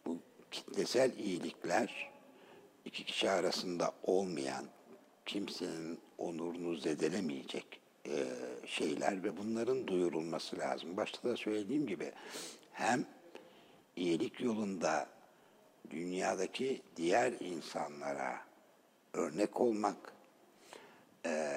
[0.06, 0.18] bu
[0.50, 2.10] kitlesel iyilikler
[2.84, 4.64] iki kişi arasında olmayan,
[5.26, 8.24] kimsenin onurunu zedelemeyecek e,
[8.66, 10.96] şeyler ve bunların duyurulması lazım.
[10.96, 12.12] Başta da söylediğim gibi
[12.72, 13.06] hem
[13.96, 15.17] iyilik yolunda
[15.90, 18.40] dünyadaki diğer insanlara
[19.12, 20.12] örnek olmak,
[21.26, 21.54] e,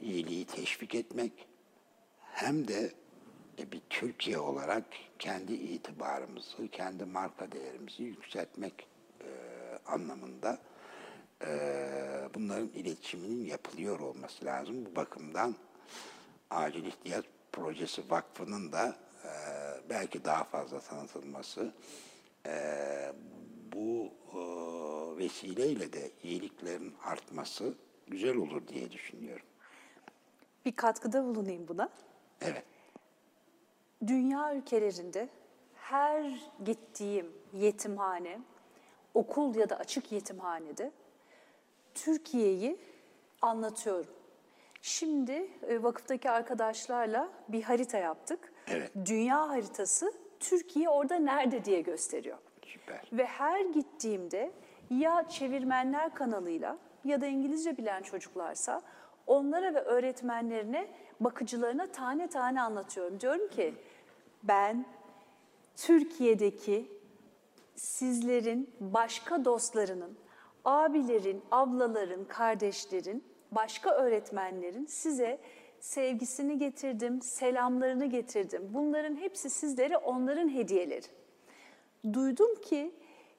[0.00, 1.32] iyiliği teşvik etmek
[2.20, 2.92] hem de
[3.58, 4.84] e, bir Türkiye olarak
[5.18, 8.86] kendi itibarımızı, kendi marka değerimizi yükseltmek
[9.20, 9.28] e,
[9.86, 10.58] anlamında
[11.46, 11.48] e,
[12.34, 14.86] bunların iletişiminin yapılıyor olması lazım.
[14.86, 15.54] Bu bakımdan
[16.50, 19.30] Acil İhtiyaç Projesi Vakfı'nın da e,
[19.90, 21.72] belki daha fazla tanıtılması,
[22.46, 23.12] e,
[23.74, 24.38] bu e,
[25.18, 27.74] vesileyle de iyiliklerin artması
[28.06, 29.46] güzel olur diye düşünüyorum.
[30.64, 31.88] Bir katkıda bulunayım buna.
[32.40, 32.64] Evet.
[34.06, 35.28] Dünya ülkelerinde
[35.74, 38.40] her gittiğim yetimhane,
[39.14, 40.92] okul ya da açık yetimhanede
[41.94, 42.76] Türkiye'yi
[43.42, 44.14] anlatıyorum.
[44.82, 48.52] Şimdi e, vakıftaki arkadaşlarla bir harita yaptık.
[48.66, 48.90] Evet.
[49.06, 52.38] Dünya haritası Türkiye orada nerede diye gösteriyor.
[52.74, 53.00] Süper.
[53.12, 54.52] Ve her gittiğimde
[54.90, 58.82] ya çevirmenler kanalıyla ya da İngilizce bilen çocuklarsa
[59.26, 60.88] onlara ve öğretmenlerine,
[61.20, 63.20] bakıcılarına tane tane anlatıyorum.
[63.20, 63.74] Diyorum ki
[64.42, 64.86] ben
[65.76, 66.88] Türkiye'deki
[67.76, 70.18] sizlerin başka dostlarının,
[70.64, 75.38] abilerin, ablaların, kardeşlerin, başka öğretmenlerin size
[75.80, 78.70] sevgisini getirdim, selamlarını getirdim.
[78.74, 81.06] Bunların hepsi sizlere onların hediyeleri.
[82.12, 82.94] Duydum ki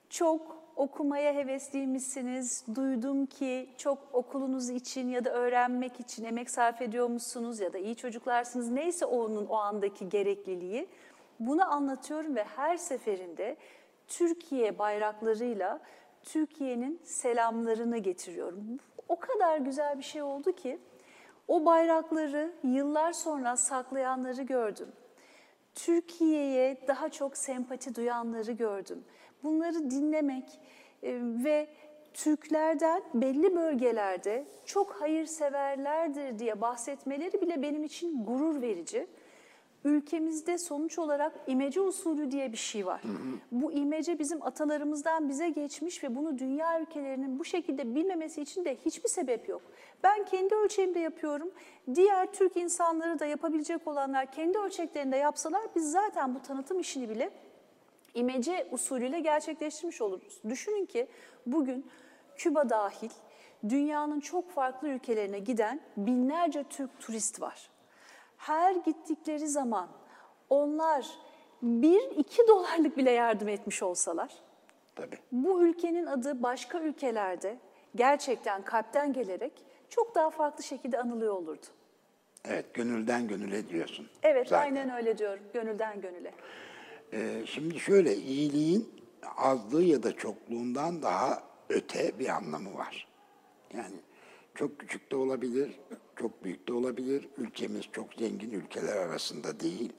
[0.10, 2.66] çok okumaya hevesliymişsiniz.
[2.76, 7.96] Duydum ki çok okulunuz için ya da öğrenmek için emek sarf ediyormuşsunuz ya da iyi
[7.96, 8.70] çocuklarsınız.
[8.70, 10.88] Neyse onun o andaki gerekliliği.
[11.40, 13.58] Bunu anlatıyorum ve her seferinde
[14.08, 15.80] Türkiye bayraklarıyla
[16.24, 18.80] Türkiye'nin selamlarını getiriyorum.
[19.08, 20.80] O kadar güzel bir şey oldu ki
[21.48, 24.88] o bayrakları yıllar sonra saklayanları gördüm.
[25.76, 29.04] Türkiye'ye daha çok sempati duyanları gördüm.
[29.44, 30.60] Bunları dinlemek
[31.04, 31.68] e, ve
[32.14, 39.08] Türklerden belli bölgelerde çok hayırseverlerdir diye bahsetmeleri bile benim için gurur verici.
[39.86, 43.02] Ülkemizde sonuç olarak imece usulü diye bir şey var.
[43.52, 48.78] Bu imece bizim atalarımızdan bize geçmiş ve bunu dünya ülkelerinin bu şekilde bilmemesi için de
[48.86, 49.62] hiçbir sebep yok.
[50.04, 51.52] Ben kendi ölçeğimde yapıyorum.
[51.96, 57.30] Diğer Türk insanları da yapabilecek olanlar kendi ölçeklerinde yapsalar biz zaten bu tanıtım işini bile
[58.14, 60.42] imece usulüyle gerçekleştirmiş oluruz.
[60.50, 61.08] Düşünün ki
[61.46, 61.86] bugün
[62.38, 63.10] Küba dahil
[63.70, 67.75] dünyanın çok farklı ülkelerine giden binlerce Türk turist var.
[68.46, 69.90] Her gittikleri zaman
[70.50, 71.08] onlar
[71.62, 74.34] bir iki dolarlık bile yardım etmiş olsalar
[74.96, 75.18] Tabii.
[75.32, 77.58] bu ülkenin adı başka ülkelerde
[77.96, 79.52] gerçekten kalpten gelerek
[79.90, 81.66] çok daha farklı şekilde anılıyor olurdu.
[82.46, 84.10] Evet, gönülden gönüle diyorsun.
[84.24, 84.64] Evet, Zaten.
[84.64, 85.44] aynen öyle diyorum.
[85.54, 86.34] Gönülden gönüle.
[87.14, 88.90] Ee, şimdi şöyle, iyiliğin
[89.38, 93.08] azlığı ya da çokluğundan daha öte bir anlamı var.
[93.74, 93.96] Yani
[94.56, 95.80] çok küçük de olabilir,
[96.16, 97.30] çok büyük de olabilir.
[97.38, 99.94] Ülkemiz çok zengin ülkeler arasında değil.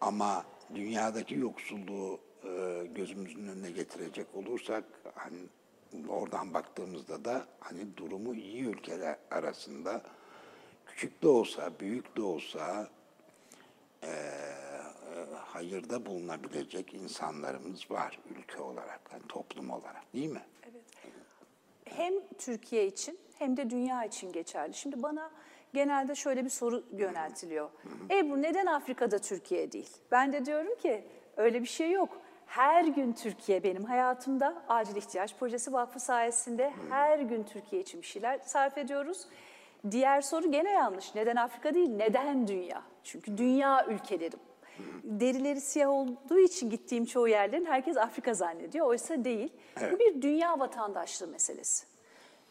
[0.00, 5.38] Ama dünyadaki yoksulluğu e, gözümüzün önüne getirecek olursak, hani
[6.08, 10.02] oradan baktığımızda da hani durumu iyi ülkeler arasında
[10.86, 12.88] küçük de olsa, büyük de olsa
[14.02, 14.12] e,
[15.34, 20.42] hayırda bulunabilecek insanlarımız var ülke olarak, yani toplum olarak değil mi?
[21.84, 24.74] hem Türkiye için hem de dünya için geçerli.
[24.74, 25.30] Şimdi bana
[25.74, 27.70] genelde şöyle bir soru yöneltiliyor.
[28.10, 29.90] Ebru neden Afrika'da Türkiye değil?
[30.10, 31.04] Ben de diyorum ki
[31.36, 32.20] öyle bir şey yok.
[32.46, 38.06] Her gün Türkiye benim hayatımda Acil İhtiyaç Projesi Vakfı sayesinde her gün Türkiye için bir
[38.06, 39.28] şeyler sarf ediyoruz.
[39.90, 41.14] Diğer soru gene yanlış.
[41.14, 42.82] Neden Afrika değil, neden dünya?
[43.04, 44.38] Çünkü dünya ülkelerim.
[45.04, 48.86] Derileri siyah olduğu için gittiğim çoğu yerlerin herkes Afrika zannediyor.
[48.86, 49.52] Oysa değil.
[49.92, 51.93] Bu bir dünya vatandaşlığı meselesi.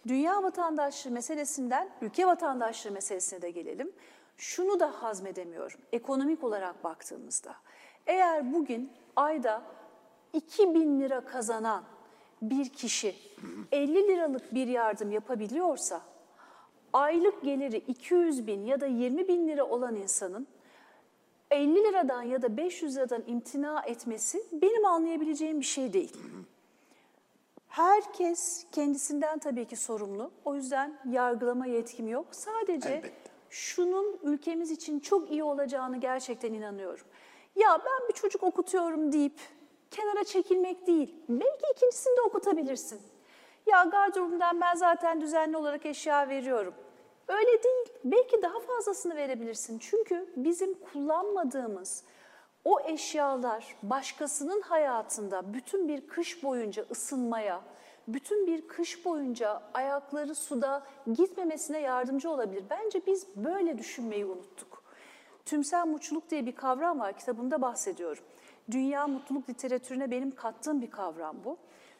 [0.07, 3.91] Dünya vatandaşlığı meselesinden ülke vatandaşlığı meselesine de gelelim.
[4.37, 7.55] Şunu da hazmedemiyorum ekonomik olarak baktığımızda.
[8.07, 9.61] Eğer bugün ayda
[10.33, 11.83] 2000 lira kazanan
[12.41, 13.15] bir kişi
[13.71, 16.01] 50 liralık bir yardım yapabiliyorsa
[16.93, 20.47] aylık geliri 200 bin ya da 20 bin lira olan insanın
[21.51, 26.17] 50 liradan ya da 500 liradan imtina etmesi benim anlayabileceğim bir şey değil.
[27.73, 30.31] Herkes kendisinden tabii ki sorumlu.
[30.45, 32.25] O yüzden yargılama yetkim yok.
[32.31, 33.12] Sadece Elbette.
[33.49, 37.05] şunun ülkemiz için çok iyi olacağını gerçekten inanıyorum.
[37.55, 39.39] Ya ben bir çocuk okutuyorum deyip
[39.91, 41.15] kenara çekilmek değil.
[41.29, 43.01] Belki ikincisini de okutabilirsin.
[43.65, 46.73] Ya gardırobumdan ben zaten düzenli olarak eşya veriyorum.
[47.27, 47.88] Öyle değil.
[48.03, 49.79] Belki daha fazlasını verebilirsin.
[49.79, 52.03] Çünkü bizim kullanmadığımız
[52.65, 57.62] o eşyalar başkasının hayatında bütün bir kış boyunca ısınmaya,
[58.08, 62.63] bütün bir kış boyunca ayakları suda gitmemesine yardımcı olabilir.
[62.69, 64.84] Bence biz böyle düşünmeyi unuttuk.
[65.45, 68.23] Tümsel mutluluk diye bir kavram var, kitabımda bahsediyorum.
[68.71, 71.58] Dünya mutluluk literatürüne benim kattığım bir kavram bu.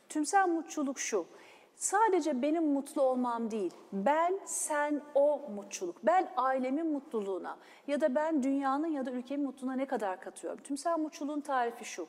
[0.10, 1.26] Tümsel mutluluk şu,
[1.76, 6.06] sadece benim mutlu olmam değil, ben, sen, o mutluluk.
[6.06, 7.58] Ben ailemin mutluluğuna
[7.88, 10.64] ya da ben dünyanın ya da ülkemin mutluluğuna ne kadar katıyorum?
[10.64, 12.08] Tümsel mutluluğun tarifi şu,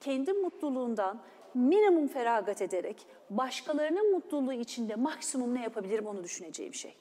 [0.00, 1.20] kendi mutluluğundan
[1.54, 6.96] minimum feragat ederek başkalarının mutluluğu içinde maksimum ne yapabilirim onu düşüneceğim şey.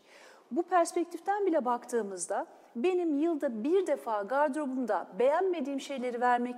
[0.51, 2.45] Bu perspektiften bile baktığımızda
[2.75, 6.55] benim yılda bir defa gardırobumda beğenmediğim şeyleri vermek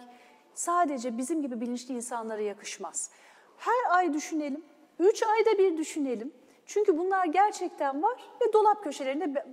[0.53, 3.11] sadece bizim gibi bilinçli insanlara yakışmaz.
[3.57, 4.63] Her ay düşünelim,
[4.99, 6.33] üç ayda bir düşünelim.
[6.65, 9.45] Çünkü bunlar gerçekten var ve dolap köşelerinde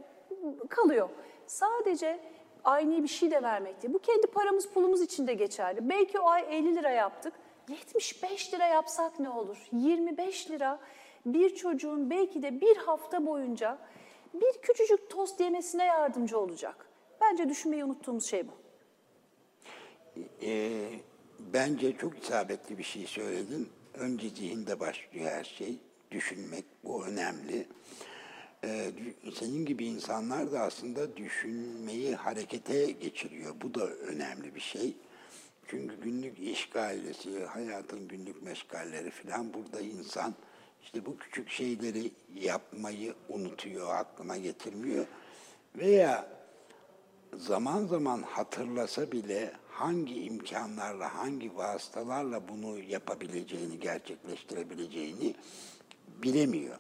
[0.69, 1.09] kalıyor.
[1.47, 2.21] Sadece
[2.65, 3.95] aynı bir şey de vermek değil.
[3.95, 5.89] Bu kendi paramız pulumuz için de geçerli.
[5.89, 7.33] Belki o ay 50 lira yaptık.
[7.69, 9.69] 75 lira yapsak ne olur?
[9.73, 10.79] 25 lira
[11.27, 13.79] bir çocuğun belki de bir hafta boyunca
[14.35, 16.87] bir küçücük tost yemesine yardımcı olacak.
[17.21, 18.53] Bence düşünmeyi unuttuğumuz şey bu.
[20.43, 20.89] Ee,
[21.39, 23.69] bence çok isabetli bir şey söyledin.
[23.95, 25.79] Önce zihinde başlıyor her şey.
[26.11, 27.67] Düşünmek bu önemli.
[28.65, 28.91] Ee,
[29.35, 33.55] senin gibi insanlar da aslında düşünmeyi harekete geçiriyor.
[33.61, 34.97] Bu da önemli bir şey.
[35.67, 36.71] Çünkü günlük iş
[37.49, 40.35] hayatın günlük meşgalleri falan burada insan
[40.83, 45.07] işte bu küçük şeyleri yapmayı unutuyor, aklına getirmiyor.
[45.77, 46.29] Veya
[47.37, 55.35] zaman zaman hatırlasa bile hangi imkanlarla, hangi vasıtalarla bunu yapabileceğini, gerçekleştirebileceğini
[56.23, 56.77] bilemiyor.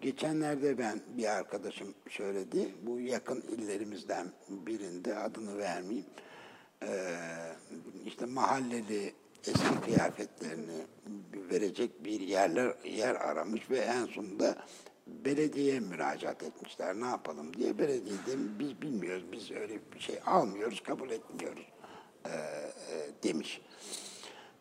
[0.00, 6.06] Geçenlerde ben bir arkadaşım söyledi, bu yakın illerimizden birinde adını vermeyeyim,
[6.82, 7.16] ee,
[8.06, 9.14] işte mahalleli
[9.46, 10.86] eski kıyafetlerini
[11.50, 14.56] verecek bir yerler yer aramış ve en sonunda
[15.06, 16.94] belediyeye müracaat etmişler.
[16.94, 21.73] Ne yapalım diye belediyede biz bilmiyoruz, biz öyle bir şey almıyoruz, kabul etmiyoruz
[23.22, 23.60] demiş.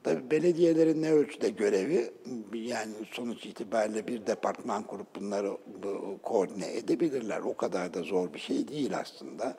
[0.03, 2.11] Tabii belediyelerin ne ölçüde görevi
[2.53, 7.39] yani sonuç itibariyle bir departman kurup bunları bu, koordine edebilirler.
[7.39, 9.57] O kadar da zor bir şey değil aslında.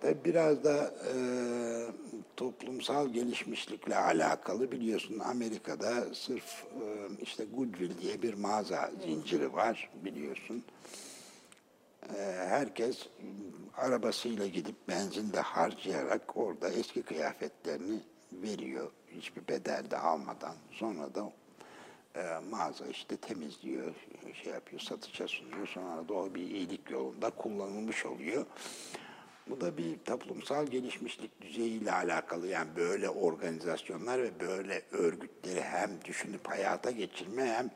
[0.00, 1.14] Tabii biraz da e,
[2.36, 6.84] toplumsal gelişmişlikle alakalı biliyorsun Amerika'da sırf e,
[7.22, 10.64] işte Goodwill diye bir mağaza zinciri var biliyorsun.
[12.14, 13.08] E, herkes
[13.76, 18.00] arabasıyla gidip benzinde harcayarak orada eski kıyafetlerini
[18.32, 18.90] veriyor.
[19.10, 20.54] Hiçbir bedel de almadan.
[20.70, 21.32] Sonra da
[22.16, 23.94] e, mağaza işte temizliyor,
[24.42, 25.66] şey yapıyor, satışa sunuyor.
[25.66, 28.46] Sonra da o bir iyilik yolunda kullanılmış oluyor.
[29.50, 32.46] Bu da bir toplumsal gelişmişlik düzeyiyle alakalı.
[32.46, 37.70] Yani böyle organizasyonlar ve böyle örgütleri hem düşünüp hayata geçirme hem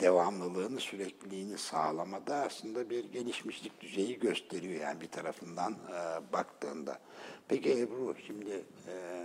[0.00, 6.98] devamlılığını, sürekliliğini sağlamada aslında bir gelişmişlik düzeyi gösteriyor yani bir tarafından e, baktığında.
[7.48, 9.24] Peki Ebru şimdi e,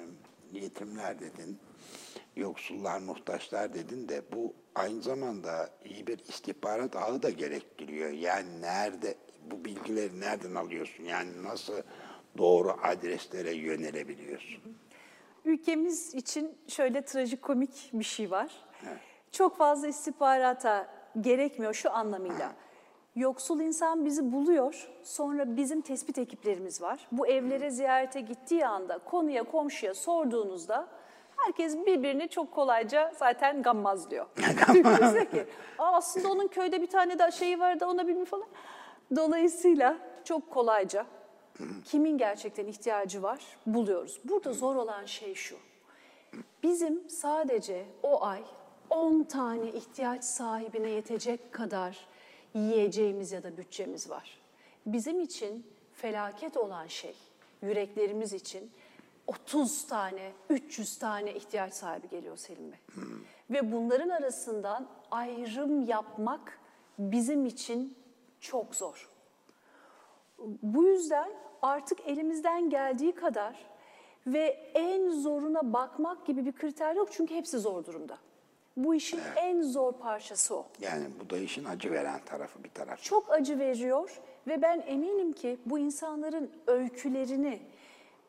[0.51, 1.59] yetimler dedin,
[2.35, 8.09] yoksullar, muhtaçlar dedin de bu aynı zamanda iyi bir istihbarat ağı da gerektiriyor.
[8.09, 9.15] Yani nerede,
[9.51, 11.03] bu bilgileri nereden alıyorsun?
[11.03, 11.81] Yani nasıl
[12.37, 14.61] doğru adreslere yönelebiliyorsun?
[15.45, 18.51] Ülkemiz için şöyle trajikomik bir şey var.
[19.33, 20.87] Çok fazla istihbarata
[21.21, 22.51] gerekmiyor şu anlamıyla.
[23.15, 24.89] Yoksul insan bizi buluyor.
[25.03, 27.07] Sonra bizim tespit ekiplerimiz var.
[27.11, 30.87] Bu evlere ziyarete gittiği anda konuya komşuya sorduğunuzda
[31.37, 33.63] herkes birbirini çok kolayca zaten.
[34.65, 35.45] Çünkü diyor ki
[35.79, 38.47] Aa, aslında onun köyde bir tane daha şeyi var da ona bilmiyorum falan.
[39.15, 41.05] Dolayısıyla çok kolayca
[41.85, 44.21] kimin gerçekten ihtiyacı var buluyoruz.
[44.25, 45.55] Burada zor olan şey şu.
[46.63, 48.43] Bizim sadece o ay
[48.93, 51.97] 10 tane ihtiyaç sahibine yetecek kadar
[52.53, 54.39] yiyeceğimiz ya da bütçemiz var.
[54.85, 57.15] Bizim için felaket olan şey,
[57.61, 58.71] yüreklerimiz için
[59.27, 62.79] 30 tane, 300 tane ihtiyaç sahibi geliyor Selim Bey.
[63.49, 66.59] Ve bunların arasından ayrım yapmak
[66.99, 67.97] bizim için
[68.39, 69.09] çok zor.
[70.63, 71.31] Bu yüzden
[71.61, 73.65] artık elimizden geldiği kadar
[74.27, 78.17] ve en zoruna bakmak gibi bir kriter yok çünkü hepsi zor durumda.
[78.77, 80.65] Bu işin en zor parçası o.
[80.81, 83.03] Yani bu da işin acı veren tarafı bir taraf.
[83.03, 87.59] Çok acı veriyor ve ben eminim ki bu insanların öykülerini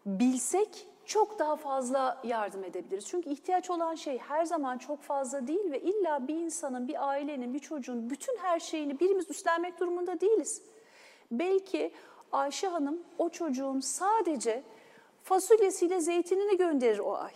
[0.07, 3.07] bilsek çok daha fazla yardım edebiliriz.
[3.07, 7.55] Çünkü ihtiyaç olan şey her zaman çok fazla değil ve illa bir insanın, bir ailenin,
[7.55, 10.63] bir çocuğun bütün her şeyini birimiz üstlenmek durumunda değiliz.
[11.31, 11.93] Belki
[12.33, 14.63] Ayşe Hanım o çocuğun sadece
[15.23, 17.33] fasulyesiyle zeytinini gönderir o ay.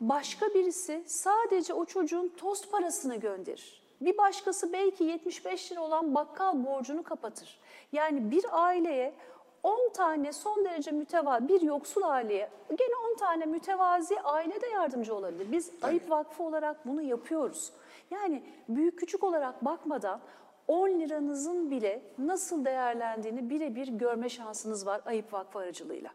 [0.00, 3.82] Başka birisi sadece o çocuğun tost parasını gönderir.
[4.00, 7.58] Bir başkası belki 75 lira olan bakkal borcunu kapatır.
[7.92, 9.14] Yani bir aileye
[9.62, 15.14] 10 tane son derece mütevazi, bir yoksul aileye gene 10 tane mütevazi aile de yardımcı
[15.14, 15.52] olabilir.
[15.52, 17.72] Biz Ayıp Vakfı olarak bunu yapıyoruz.
[18.10, 20.20] Yani büyük küçük olarak bakmadan
[20.68, 26.10] 10 liranızın bile nasıl değerlendiğini birebir görme şansınız var Ayıp Vakfı aracılığıyla.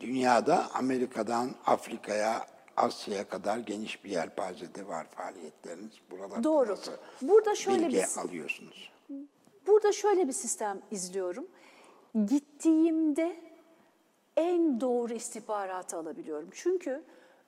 [0.00, 2.46] Dünyada Amerika'dan Afrika'ya,
[2.76, 5.92] Asya'ya kadar geniş bir yelpazede var faaliyetleriniz.
[6.10, 6.76] Buralarda Doğru.
[7.22, 8.90] Burada şöyle bilgi bir alıyorsunuz?
[9.66, 11.46] Burada şöyle bir sistem izliyorum.
[12.26, 13.36] Gittiğimde
[14.36, 16.48] en doğru istihbaratı alabiliyorum.
[16.52, 17.02] Çünkü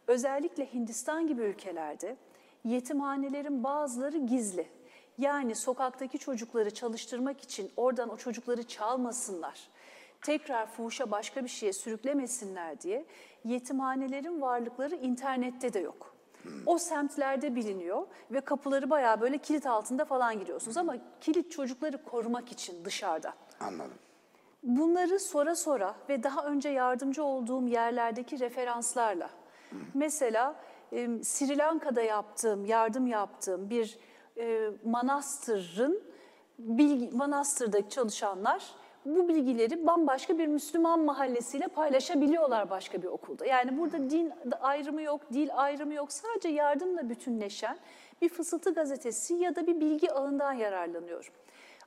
[0.07, 2.17] özellikle Hindistan gibi ülkelerde
[2.65, 4.69] yetimhanelerin bazıları gizli.
[5.19, 9.69] Yani sokaktaki çocukları çalıştırmak için oradan o çocukları çalmasınlar,
[10.23, 13.05] tekrar fuhuşa başka bir şeye sürüklemesinler diye
[13.45, 16.17] yetimhanelerin varlıkları internette de yok.
[16.67, 22.53] O semtlerde biliniyor ve kapıları bayağı böyle kilit altında falan giriyorsunuz ama kilit çocukları korumak
[22.53, 23.35] için dışarıda.
[23.61, 23.99] Anladım.
[24.63, 29.31] Bunları sora sora ve daha önce yardımcı olduğum yerlerdeki referanslarla.
[29.95, 30.57] Mesela
[30.93, 33.99] e, Sri Lanka'da yaptığım, yardım yaptığım bir
[34.39, 36.03] e, manastırın
[36.59, 38.65] bilgi, manastırdaki çalışanlar
[39.07, 43.47] bu bilgileri bambaşka bir Müslüman mahallesiyle paylaşabiliyorlar başka bir okulda.
[43.47, 46.13] Yani burada din ayrımı yok, dil ayrımı yok.
[46.13, 47.79] Sadece yardımla bütünleşen
[48.23, 51.33] bir fısıltı gazetesi ya da bir bilgi ağından yararlanıyorum.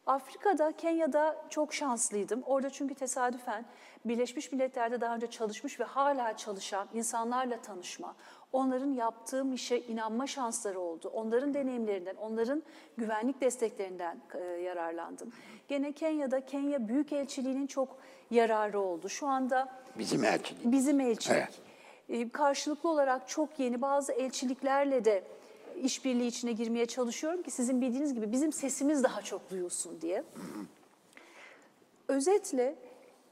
[0.06, 2.44] Afrika'da, Kenya'da çok şanslıydım.
[2.46, 3.66] Orada çünkü tesadüfen
[4.06, 8.16] Birleşmiş Milletler'de daha önce çalışmış ve hala çalışan insanlarla tanışma,
[8.54, 11.12] onların yaptığım işe inanma şansları oldu.
[11.14, 12.64] Onların deneyimlerinden, onların
[12.98, 15.32] güvenlik desteklerinden e, yararlandım.
[15.68, 17.88] Gene Kenya'da Kenya Büyükelçiliği'nin çok
[18.32, 19.10] yararı oldu.
[19.10, 20.72] Şu anda Bizim elçiliğimiz.
[20.80, 21.38] bizim elçilik.
[21.38, 21.60] Evet.
[22.10, 25.24] E, Karşılıklı olarak çok yeni bazı elçiliklerle de
[25.84, 30.24] işbirliği içine girmeye çalışıyorum ki sizin bildiğiniz gibi bizim sesimiz daha çok duyulsun diye.
[32.08, 32.76] Özetle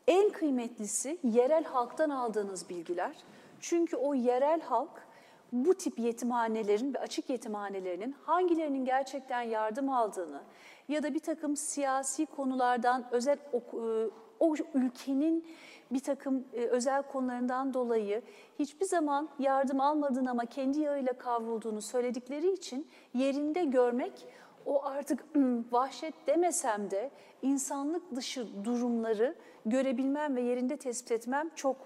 [0.07, 3.15] en kıymetlisi yerel halktan aldığınız bilgiler.
[3.61, 5.06] Çünkü o yerel halk
[5.51, 10.41] bu tip yetimhanelerin ve açık yetimhanelerinin hangilerinin gerçekten yardım aldığını
[10.87, 15.45] ya da bir takım siyasi konulardan özel o, e, o ülkenin
[15.91, 18.21] bir takım e, özel konularından dolayı
[18.59, 24.27] hiçbir zaman yardım almadığını ama kendi yağıyla kavrulduğunu söyledikleri için yerinde görmek
[24.65, 25.25] o artık
[25.71, 29.35] vahşet demesem de insanlık dışı durumları
[29.65, 31.77] görebilmem ve yerinde tespit etmem çok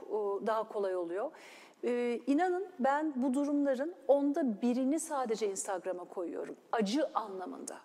[0.47, 1.31] daha kolay oluyor.
[1.83, 6.55] Ee, inanın ben bu durumların onda birini sadece Instagram'a koyuyorum.
[6.71, 7.77] Acı anlamında.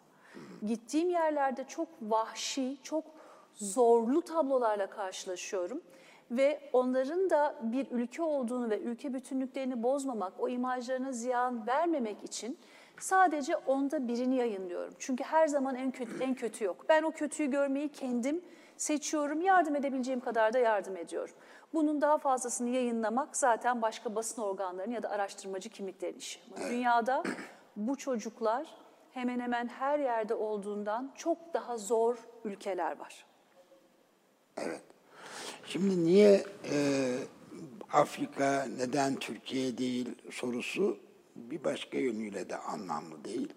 [0.67, 3.05] Gittiğim yerlerde çok vahşi, çok
[3.55, 5.81] zorlu tablolarla karşılaşıyorum.
[6.31, 12.59] Ve onların da bir ülke olduğunu ve ülke bütünlüklerini bozmamak, o imajlarına ziyan vermemek için
[13.01, 14.95] sadece onda birini yayınlıyorum.
[14.99, 16.85] Çünkü her zaman en kötü, en kötü yok.
[16.89, 18.45] Ben o kötüyü görmeyi kendim
[18.77, 21.35] seçiyorum, yardım edebileceğim kadar da yardım ediyorum.
[21.77, 26.41] Bunun daha fazlasını yayınlamak zaten başka basın organlarının ya da araştırmacı kimliklerin işi.
[26.57, 27.23] Ama Dünyada
[27.77, 28.67] bu çocuklar
[29.13, 33.27] hemen hemen her yerde olduğundan çok daha zor ülkeler var.
[34.57, 34.83] Evet.
[35.67, 37.15] Şimdi niye e,
[37.93, 40.99] Afrika neden Türkiye değil sorusu
[41.37, 43.55] bir başka yönüyle de anlamlı değil.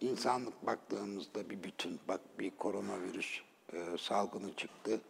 [0.00, 3.40] insanlık baktığımızda bir bütün, bak bir koronavirüs
[3.72, 5.00] e, salgını çıktı.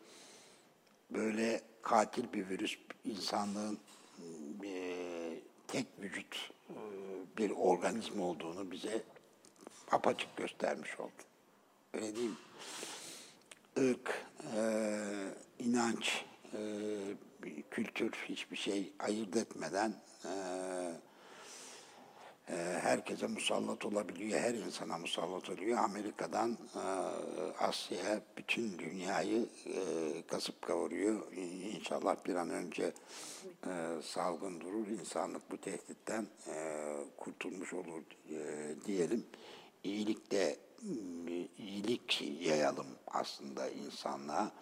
[1.11, 3.79] Böyle katil bir virüs insanlığın
[4.65, 6.77] e, tek vücut e,
[7.39, 9.03] bir organizma olduğunu bize
[9.91, 11.23] apaçık göstermiş oldu.
[11.93, 12.37] Öyle değil mi?
[13.79, 14.25] ırk,
[14.57, 14.61] e,
[15.59, 16.59] inanç, e,
[17.71, 20.31] kültür hiçbir şey ayırt etmeden e,
[22.81, 25.79] herkese musallat olabiliyor, her insana musallat oluyor.
[25.79, 26.81] Amerika'dan e,
[27.59, 29.77] Asya'ya bütün dünyayı e,
[30.27, 31.33] kasıp kavuruyor.
[31.77, 32.93] İnşallah bir an önce
[33.67, 33.73] e,
[34.03, 36.27] salgın durur, insanlık bu tehditten
[37.17, 38.03] kurtulmuş olur
[38.87, 39.27] diyelim.
[39.85, 40.57] İyilikte
[41.59, 44.53] iyilik yayalım aslında insanlığa.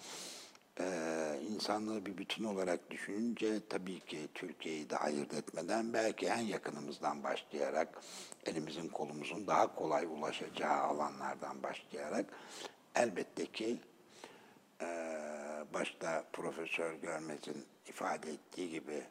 [0.81, 7.25] Ee, insanlığı bir bütün olarak düşününce tabii ki Türkiye'yi de ayırt etmeden belki en yakınımızdan
[7.25, 8.01] başlayarak
[8.47, 12.27] elimizin kolumuzun daha kolay ulaşacağı alanlardan başlayarak
[12.95, 13.79] elbette ki
[14.81, 14.87] e,
[15.75, 19.03] başta Profesör Görmez'in ifade ettiği gibi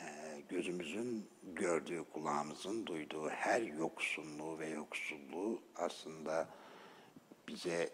[0.00, 0.04] e,
[0.48, 6.48] gözümüzün gördüğü, kulağımızın duyduğu her yoksunluğu ve yoksulluğu aslında
[7.48, 7.90] bize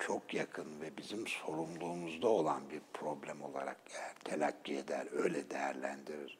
[0.00, 6.38] çok yakın ve bizim sorumluluğumuzda olan bir problem olarak eğer telakki eder, öyle değerlendirir.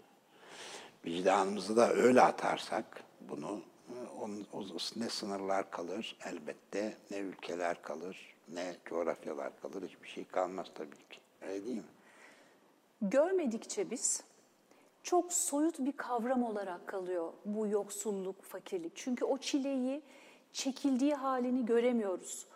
[1.04, 3.60] Vicdanımızı da öyle atarsak bunu,
[4.52, 4.62] o,
[4.96, 11.20] ne sınırlar kalır elbette, ne ülkeler kalır, ne coğrafyalar kalır, hiçbir şey kalmaz tabii ki.
[11.42, 11.82] Öyle değil mi?
[13.02, 14.22] Görmedikçe biz
[15.02, 18.92] çok soyut bir kavram olarak kalıyor bu yoksulluk, fakirlik.
[18.94, 20.02] Çünkü o çileyi
[20.52, 22.46] çekildiği halini göremiyoruz.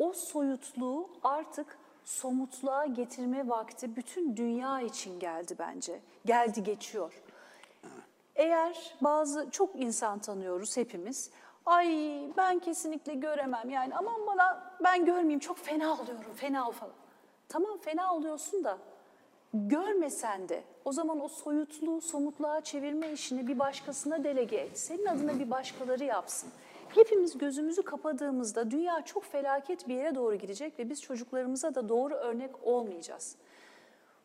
[0.00, 6.00] O soyutluğu artık somutluğa getirme vakti bütün dünya için geldi bence.
[6.24, 7.22] Geldi geçiyor.
[8.36, 11.30] Eğer bazı çok insan tanıyoruz hepimiz.
[11.66, 11.88] Ay
[12.36, 16.94] ben kesinlikle göremem yani aman bana ben görmeyeyim çok fena oluyorum fena falan.
[17.48, 18.78] Tamam fena oluyorsun da
[19.54, 24.78] görmesen de o zaman o soyutluğu somutluğa çevirme işini bir başkasına delege et.
[24.78, 26.50] Senin adına bir başkaları yapsın.
[26.94, 32.14] Hepimiz gözümüzü kapadığımızda dünya çok felaket bir yere doğru gidecek ve biz çocuklarımıza da doğru
[32.14, 33.36] örnek olmayacağız.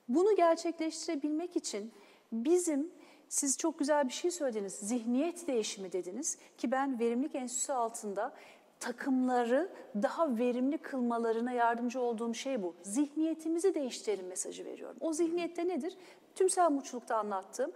[0.08, 1.92] Bunu gerçekleştirebilmek için
[2.32, 2.92] bizim
[3.30, 4.74] siz çok güzel bir şey söylediniz.
[4.74, 8.34] Zihniyet değişimi dediniz ki ben verimlilik enstitüsü altında
[8.80, 12.76] takımları daha verimli kılmalarına yardımcı olduğum şey bu.
[12.82, 14.98] Zihniyetimizi değiştirelim mesajı veriyorum.
[15.00, 15.98] O zihniyette nedir?
[16.36, 17.72] Tümsel mutlulukta anlattığım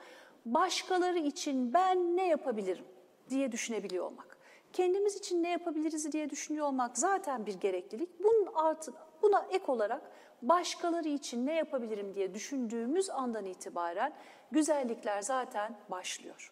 [0.46, 2.86] başkaları için ben ne yapabilirim
[3.30, 4.29] diye düşünebiliyor olmak.
[4.74, 8.10] Kendimiz için ne yapabiliriz diye düşünüyor olmak zaten bir gereklilik.
[8.24, 10.02] Bunun artı, buna ek olarak
[10.42, 14.14] başkaları için ne yapabilirim diye düşündüğümüz andan itibaren
[14.52, 16.52] güzellikler zaten başlıyor.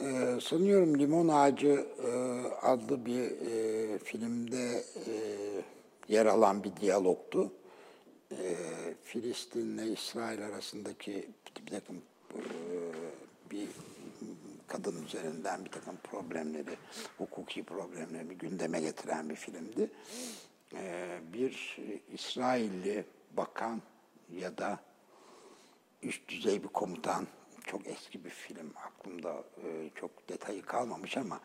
[0.00, 2.10] Ee, sanıyorum Limon Ağacı e,
[2.62, 5.14] adlı bir e, filmde e,
[6.08, 7.52] yer alan bir diyalogtu.
[8.32, 8.56] E,
[9.04, 11.28] Filistin'le İsrail arasındaki
[11.66, 11.96] bir takım
[12.34, 12.40] e,
[13.50, 13.68] bir
[14.68, 16.76] kadın üzerinden bir takım problemleri,
[17.18, 19.90] hukuki problemleri gündeme getiren bir filmdi.
[20.74, 21.78] E, bir
[22.12, 23.04] İsrailli
[23.36, 23.82] bakan
[24.32, 24.80] ya da
[26.02, 27.26] üst düzey bir komutan
[27.66, 31.40] çok eski bir film aklımda e, çok detayı kalmamış ama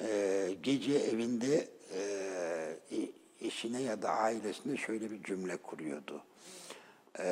[0.00, 3.10] e, gece evinde e,
[3.40, 6.22] eşine ya da ailesine şöyle bir cümle kuruyordu.
[7.18, 7.26] E,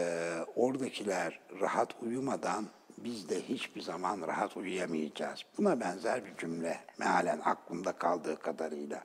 [0.56, 2.66] oradakiler rahat uyumadan
[2.98, 5.40] biz de hiçbir zaman rahat uyuyamayacağız.
[5.58, 9.04] Buna benzer bir cümle mealen aklımda kaldığı kadarıyla.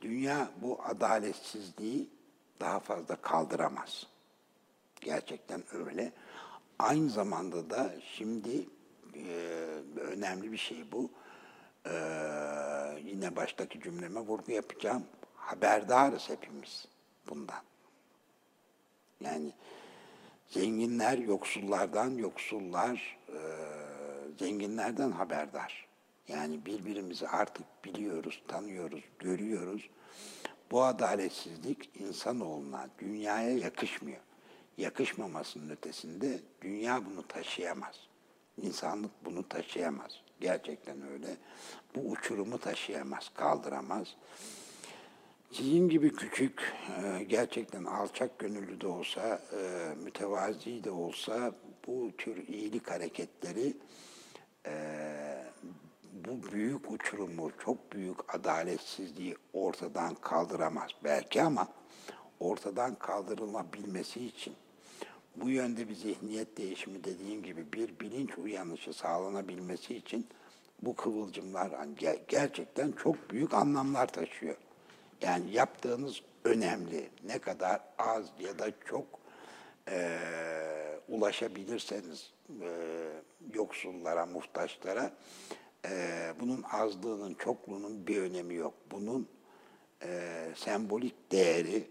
[0.00, 2.08] Dünya bu adaletsizliği
[2.60, 4.06] daha fazla kaldıramaz.
[5.00, 6.12] Gerçekten öyle.
[6.78, 8.66] Aynı zamanda da şimdi
[9.14, 9.26] e,
[9.96, 11.10] önemli bir şey bu.
[11.86, 11.92] E,
[13.04, 15.04] yine baştaki cümleme vurgu yapacağım.
[15.36, 16.86] Haberdarız hepimiz
[17.28, 17.62] bundan.
[19.20, 19.52] Yani
[20.52, 23.38] zenginler yoksullardan, yoksullar e,
[24.38, 25.86] zenginlerden haberdar.
[26.28, 29.90] Yani birbirimizi artık biliyoruz, tanıyoruz, görüyoruz.
[30.70, 34.20] Bu adaletsizlik insanoğluna, dünyaya yakışmıyor
[34.78, 37.94] yakışmamasının ötesinde dünya bunu taşıyamaz.
[38.62, 40.12] İnsanlık bunu taşıyamaz.
[40.40, 41.36] Gerçekten öyle.
[41.94, 44.08] Bu uçurumu taşıyamaz, kaldıramaz.
[45.52, 46.72] Sizin gibi küçük,
[47.04, 51.52] e, gerçekten alçak gönüllü de olsa, e, mütevazi de olsa
[51.86, 53.76] bu tür iyilik hareketleri
[54.66, 54.74] e,
[56.12, 61.68] bu büyük uçurumu, çok büyük adaletsizliği ortadan kaldıramaz belki ama
[62.40, 64.54] ortadan kaldırılabilmesi için
[65.36, 70.26] bu yönde bir zihniyet değişimi dediğim gibi bir bilinç uyanışı sağlanabilmesi için
[70.82, 74.56] bu kıvılcımlar ge- gerçekten çok büyük anlamlar taşıyor.
[75.22, 77.10] Yani yaptığınız önemli.
[77.24, 79.06] Ne kadar az ya da çok
[79.90, 82.68] eee, ulaşabilirseniz eee,
[83.54, 85.12] yoksullara, muhtaçlara
[85.84, 88.74] eee, bunun azlığının, çokluğunun bir önemi yok.
[88.90, 89.28] Bunun
[90.04, 91.86] eee, sembolik değeri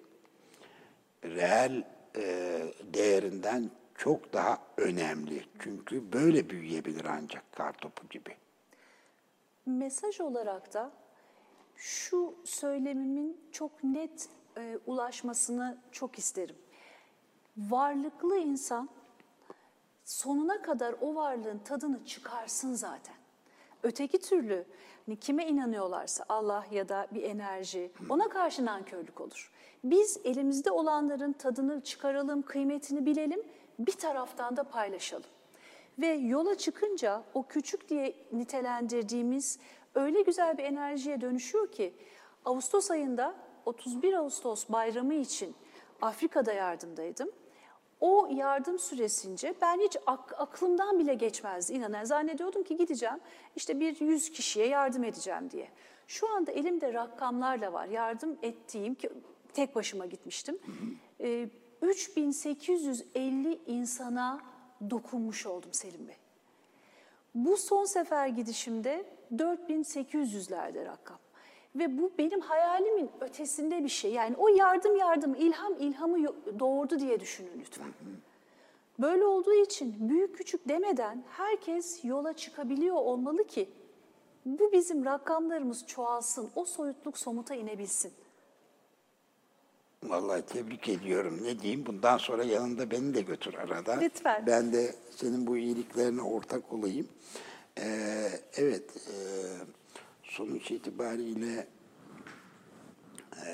[1.24, 1.84] reel
[2.18, 5.46] eee, değerinden çok daha önemli.
[5.60, 8.36] Çünkü böyle büyüyebilir ancak kartopu gibi.
[9.66, 10.92] Mesaj olarak da
[11.76, 16.56] şu söylemimin çok net e, ulaşmasını çok isterim.
[17.58, 18.90] Varlıklı insan
[20.06, 23.16] sonuna kadar o varlığın tadını çıkarsın zaten.
[23.84, 24.66] Öteki türlü
[25.06, 29.52] hani kime inanıyorlarsa Allah ya da bir enerji ona karşı nankörlük olur.
[29.84, 33.42] Biz elimizde olanların tadını çıkaralım, kıymetini bilelim,
[33.80, 35.30] bir taraftan da paylaşalım.
[36.00, 39.60] Ve yola çıkınca o küçük diye nitelendirdiğimiz
[39.96, 41.94] öyle güzel bir enerjiye dönüşüyor ki
[42.46, 43.36] Ağustos ayında
[43.66, 45.56] 31 Ağustos bayramı için
[46.02, 47.32] Afrika'da yardımdaydım.
[48.00, 52.04] O yardım süresince ben hiç ak- aklımdan bile geçmezdi inanın.
[52.04, 53.20] Zannediyordum ki gideceğim
[53.56, 55.68] işte bir yüz kişiye yardım edeceğim diye.
[56.08, 59.10] Şu anda elimde rakamlarla var yardım ettiğim ki
[59.54, 60.60] tek başıma gitmiştim.
[61.22, 61.50] Ee,
[61.82, 64.42] 3850 insana
[64.90, 66.16] dokunmuş oldum Selim Bey.
[67.36, 69.06] Bu son sefer gidişimde
[69.38, 71.20] 4800'lerde rakam.
[71.76, 74.12] Ve bu benim hayalimin ötesinde bir şey.
[74.12, 76.28] Yani o yardım yardım, ilham ilhamı
[76.60, 77.94] doğurdu diye düşünün lütfen.
[79.00, 83.70] Böyle olduğu için büyük küçük demeden herkes yola çıkabiliyor olmalı ki
[84.46, 88.14] bu bizim rakamlarımız çoğalsın, o soyutluk somuta inebilsin.
[90.04, 91.40] Vallahi tebrik ediyorum.
[91.44, 91.86] Ne diyeyim?
[91.86, 93.94] Bundan sonra yanında beni de götür arada.
[93.94, 94.44] Lütfen.
[94.48, 97.08] Ben de senin bu iyiliklerine ortak olayım.
[97.78, 99.16] Ee, evet, e,
[100.24, 101.68] sonuç itibariyle
[103.46, 103.52] e,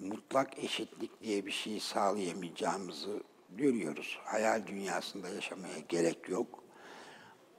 [0.00, 4.18] mutlak eşitlik diye bir şey sağlayamayacağımızı görüyoruz.
[4.24, 6.64] Hayal dünyasında yaşamaya gerek yok.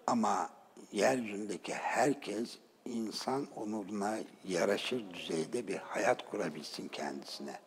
[0.08, 0.50] Ama
[0.92, 7.60] yeryüzündeki herkes insan onuruna yaraşır düzeyde bir hayat kurabilsin kendisine.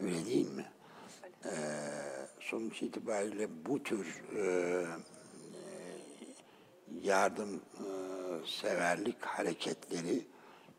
[0.00, 0.66] Öyle değil mi?
[1.44, 1.48] Ee,
[2.40, 4.86] sonuç itibariyle bu tür e,
[7.02, 10.26] yardım e, hareketleri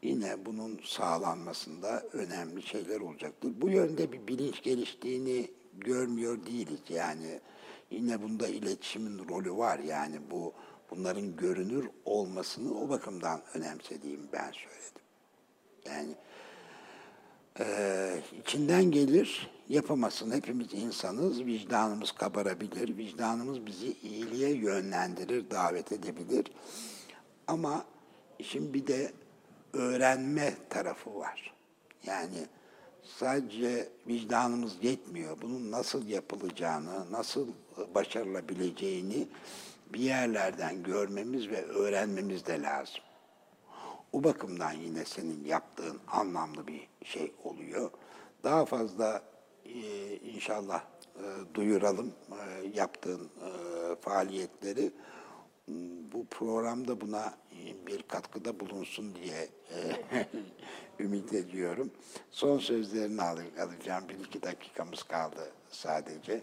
[0.02, 3.52] yine bunun sağlanmasında önemli şeyler olacaktır.
[3.56, 6.80] Bu yönde bir bilinç geliştiğini görmüyor değiliz.
[6.90, 7.40] Yani
[7.92, 9.80] yine bunda iletişimin rolü var.
[9.80, 10.54] Yani bu
[10.92, 15.02] bunların görünür olmasını o bakımdan önemsediğimi ben söyledim.
[15.86, 16.16] Yani
[17.60, 20.32] ee, içinden gelir, yapamazsın.
[20.32, 26.52] Hepimiz insanız, vicdanımız kabarabilir, vicdanımız bizi iyiliğe yönlendirir, davet edebilir.
[27.48, 27.86] Ama
[28.40, 29.12] işin bir de
[29.74, 31.54] öğrenme tarafı var.
[32.06, 32.48] Yani
[33.04, 35.42] sadece vicdanımız yetmiyor.
[35.42, 37.48] Bunun nasıl yapılacağını, nasıl
[37.96, 39.28] başarılabileceğini
[39.94, 43.02] bir yerlerden görmemiz ve öğrenmemiz de lazım.
[44.14, 47.92] O bakımdan yine senin yaptığın anlamlı bir şey oluyor.
[48.44, 49.22] Daha fazla
[50.24, 50.84] inşallah
[51.16, 54.92] e, duyuralım e, yaptığın e, faaliyetleri.
[56.14, 57.34] Bu programda buna
[57.88, 59.48] bir katkıda bulunsun diye
[61.00, 61.92] ümit ediyorum.
[62.32, 64.04] Son sözlerini al- alacağım.
[64.10, 66.42] Bir iki dakikamız kaldı sadece.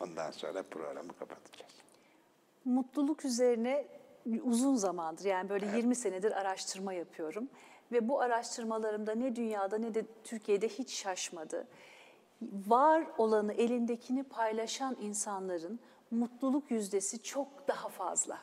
[0.00, 1.72] Ondan sonra programı kapatacağız.
[2.64, 3.86] mutluluk üzerine
[4.44, 7.48] uzun zamandır yani böyle 20 senedir araştırma yapıyorum
[7.92, 11.66] ve bu araştırmalarımda ne dünyada ne de Türkiye'de hiç şaşmadı.
[12.66, 15.80] Var olanı elindekini paylaşan insanların
[16.10, 18.38] mutluluk yüzdesi çok daha fazla.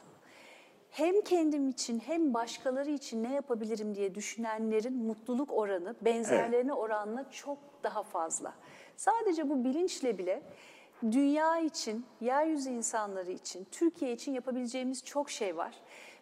[0.89, 7.57] Hem kendim için hem başkaları için ne yapabilirim diye düşünenlerin mutluluk oranı benzerlerine oranla çok
[7.83, 8.53] daha fazla.
[8.97, 10.43] Sadece bu bilinçle bile
[11.11, 15.75] dünya için, yeryüzü insanları için, Türkiye için yapabileceğimiz çok şey var.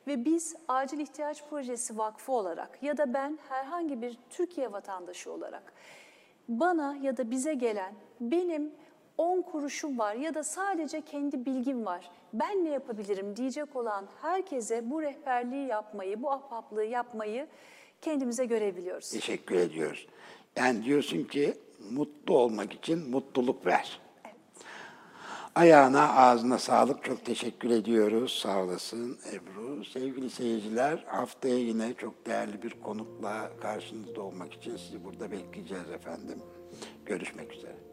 [0.07, 5.73] Ve biz Acil İhtiyaç Projesi Vakfı olarak ya da ben herhangi bir Türkiye vatandaşı olarak
[6.49, 8.71] bana ya da bize gelen benim
[9.17, 12.11] 10 kuruşum var ya da sadece kendi bilgim var.
[12.33, 17.47] Ben ne yapabilirim diyecek olan herkese bu rehberliği yapmayı, bu ahbaplığı yapmayı
[18.01, 19.09] kendimize görebiliyoruz.
[19.09, 20.07] Teşekkür ediyoruz.
[20.55, 21.53] Yani diyorsun ki
[21.91, 23.99] mutlu olmak için mutluluk ver.
[25.55, 27.03] Ayağına, ağzına sağlık.
[27.03, 28.39] Çok teşekkür ediyoruz.
[28.43, 29.85] Sağ olasın Ebru.
[29.85, 36.39] Sevgili seyirciler, haftaya yine çok değerli bir konukla karşınızda olmak için sizi burada bekleyeceğiz efendim.
[37.05, 37.88] Görüşmek üzere.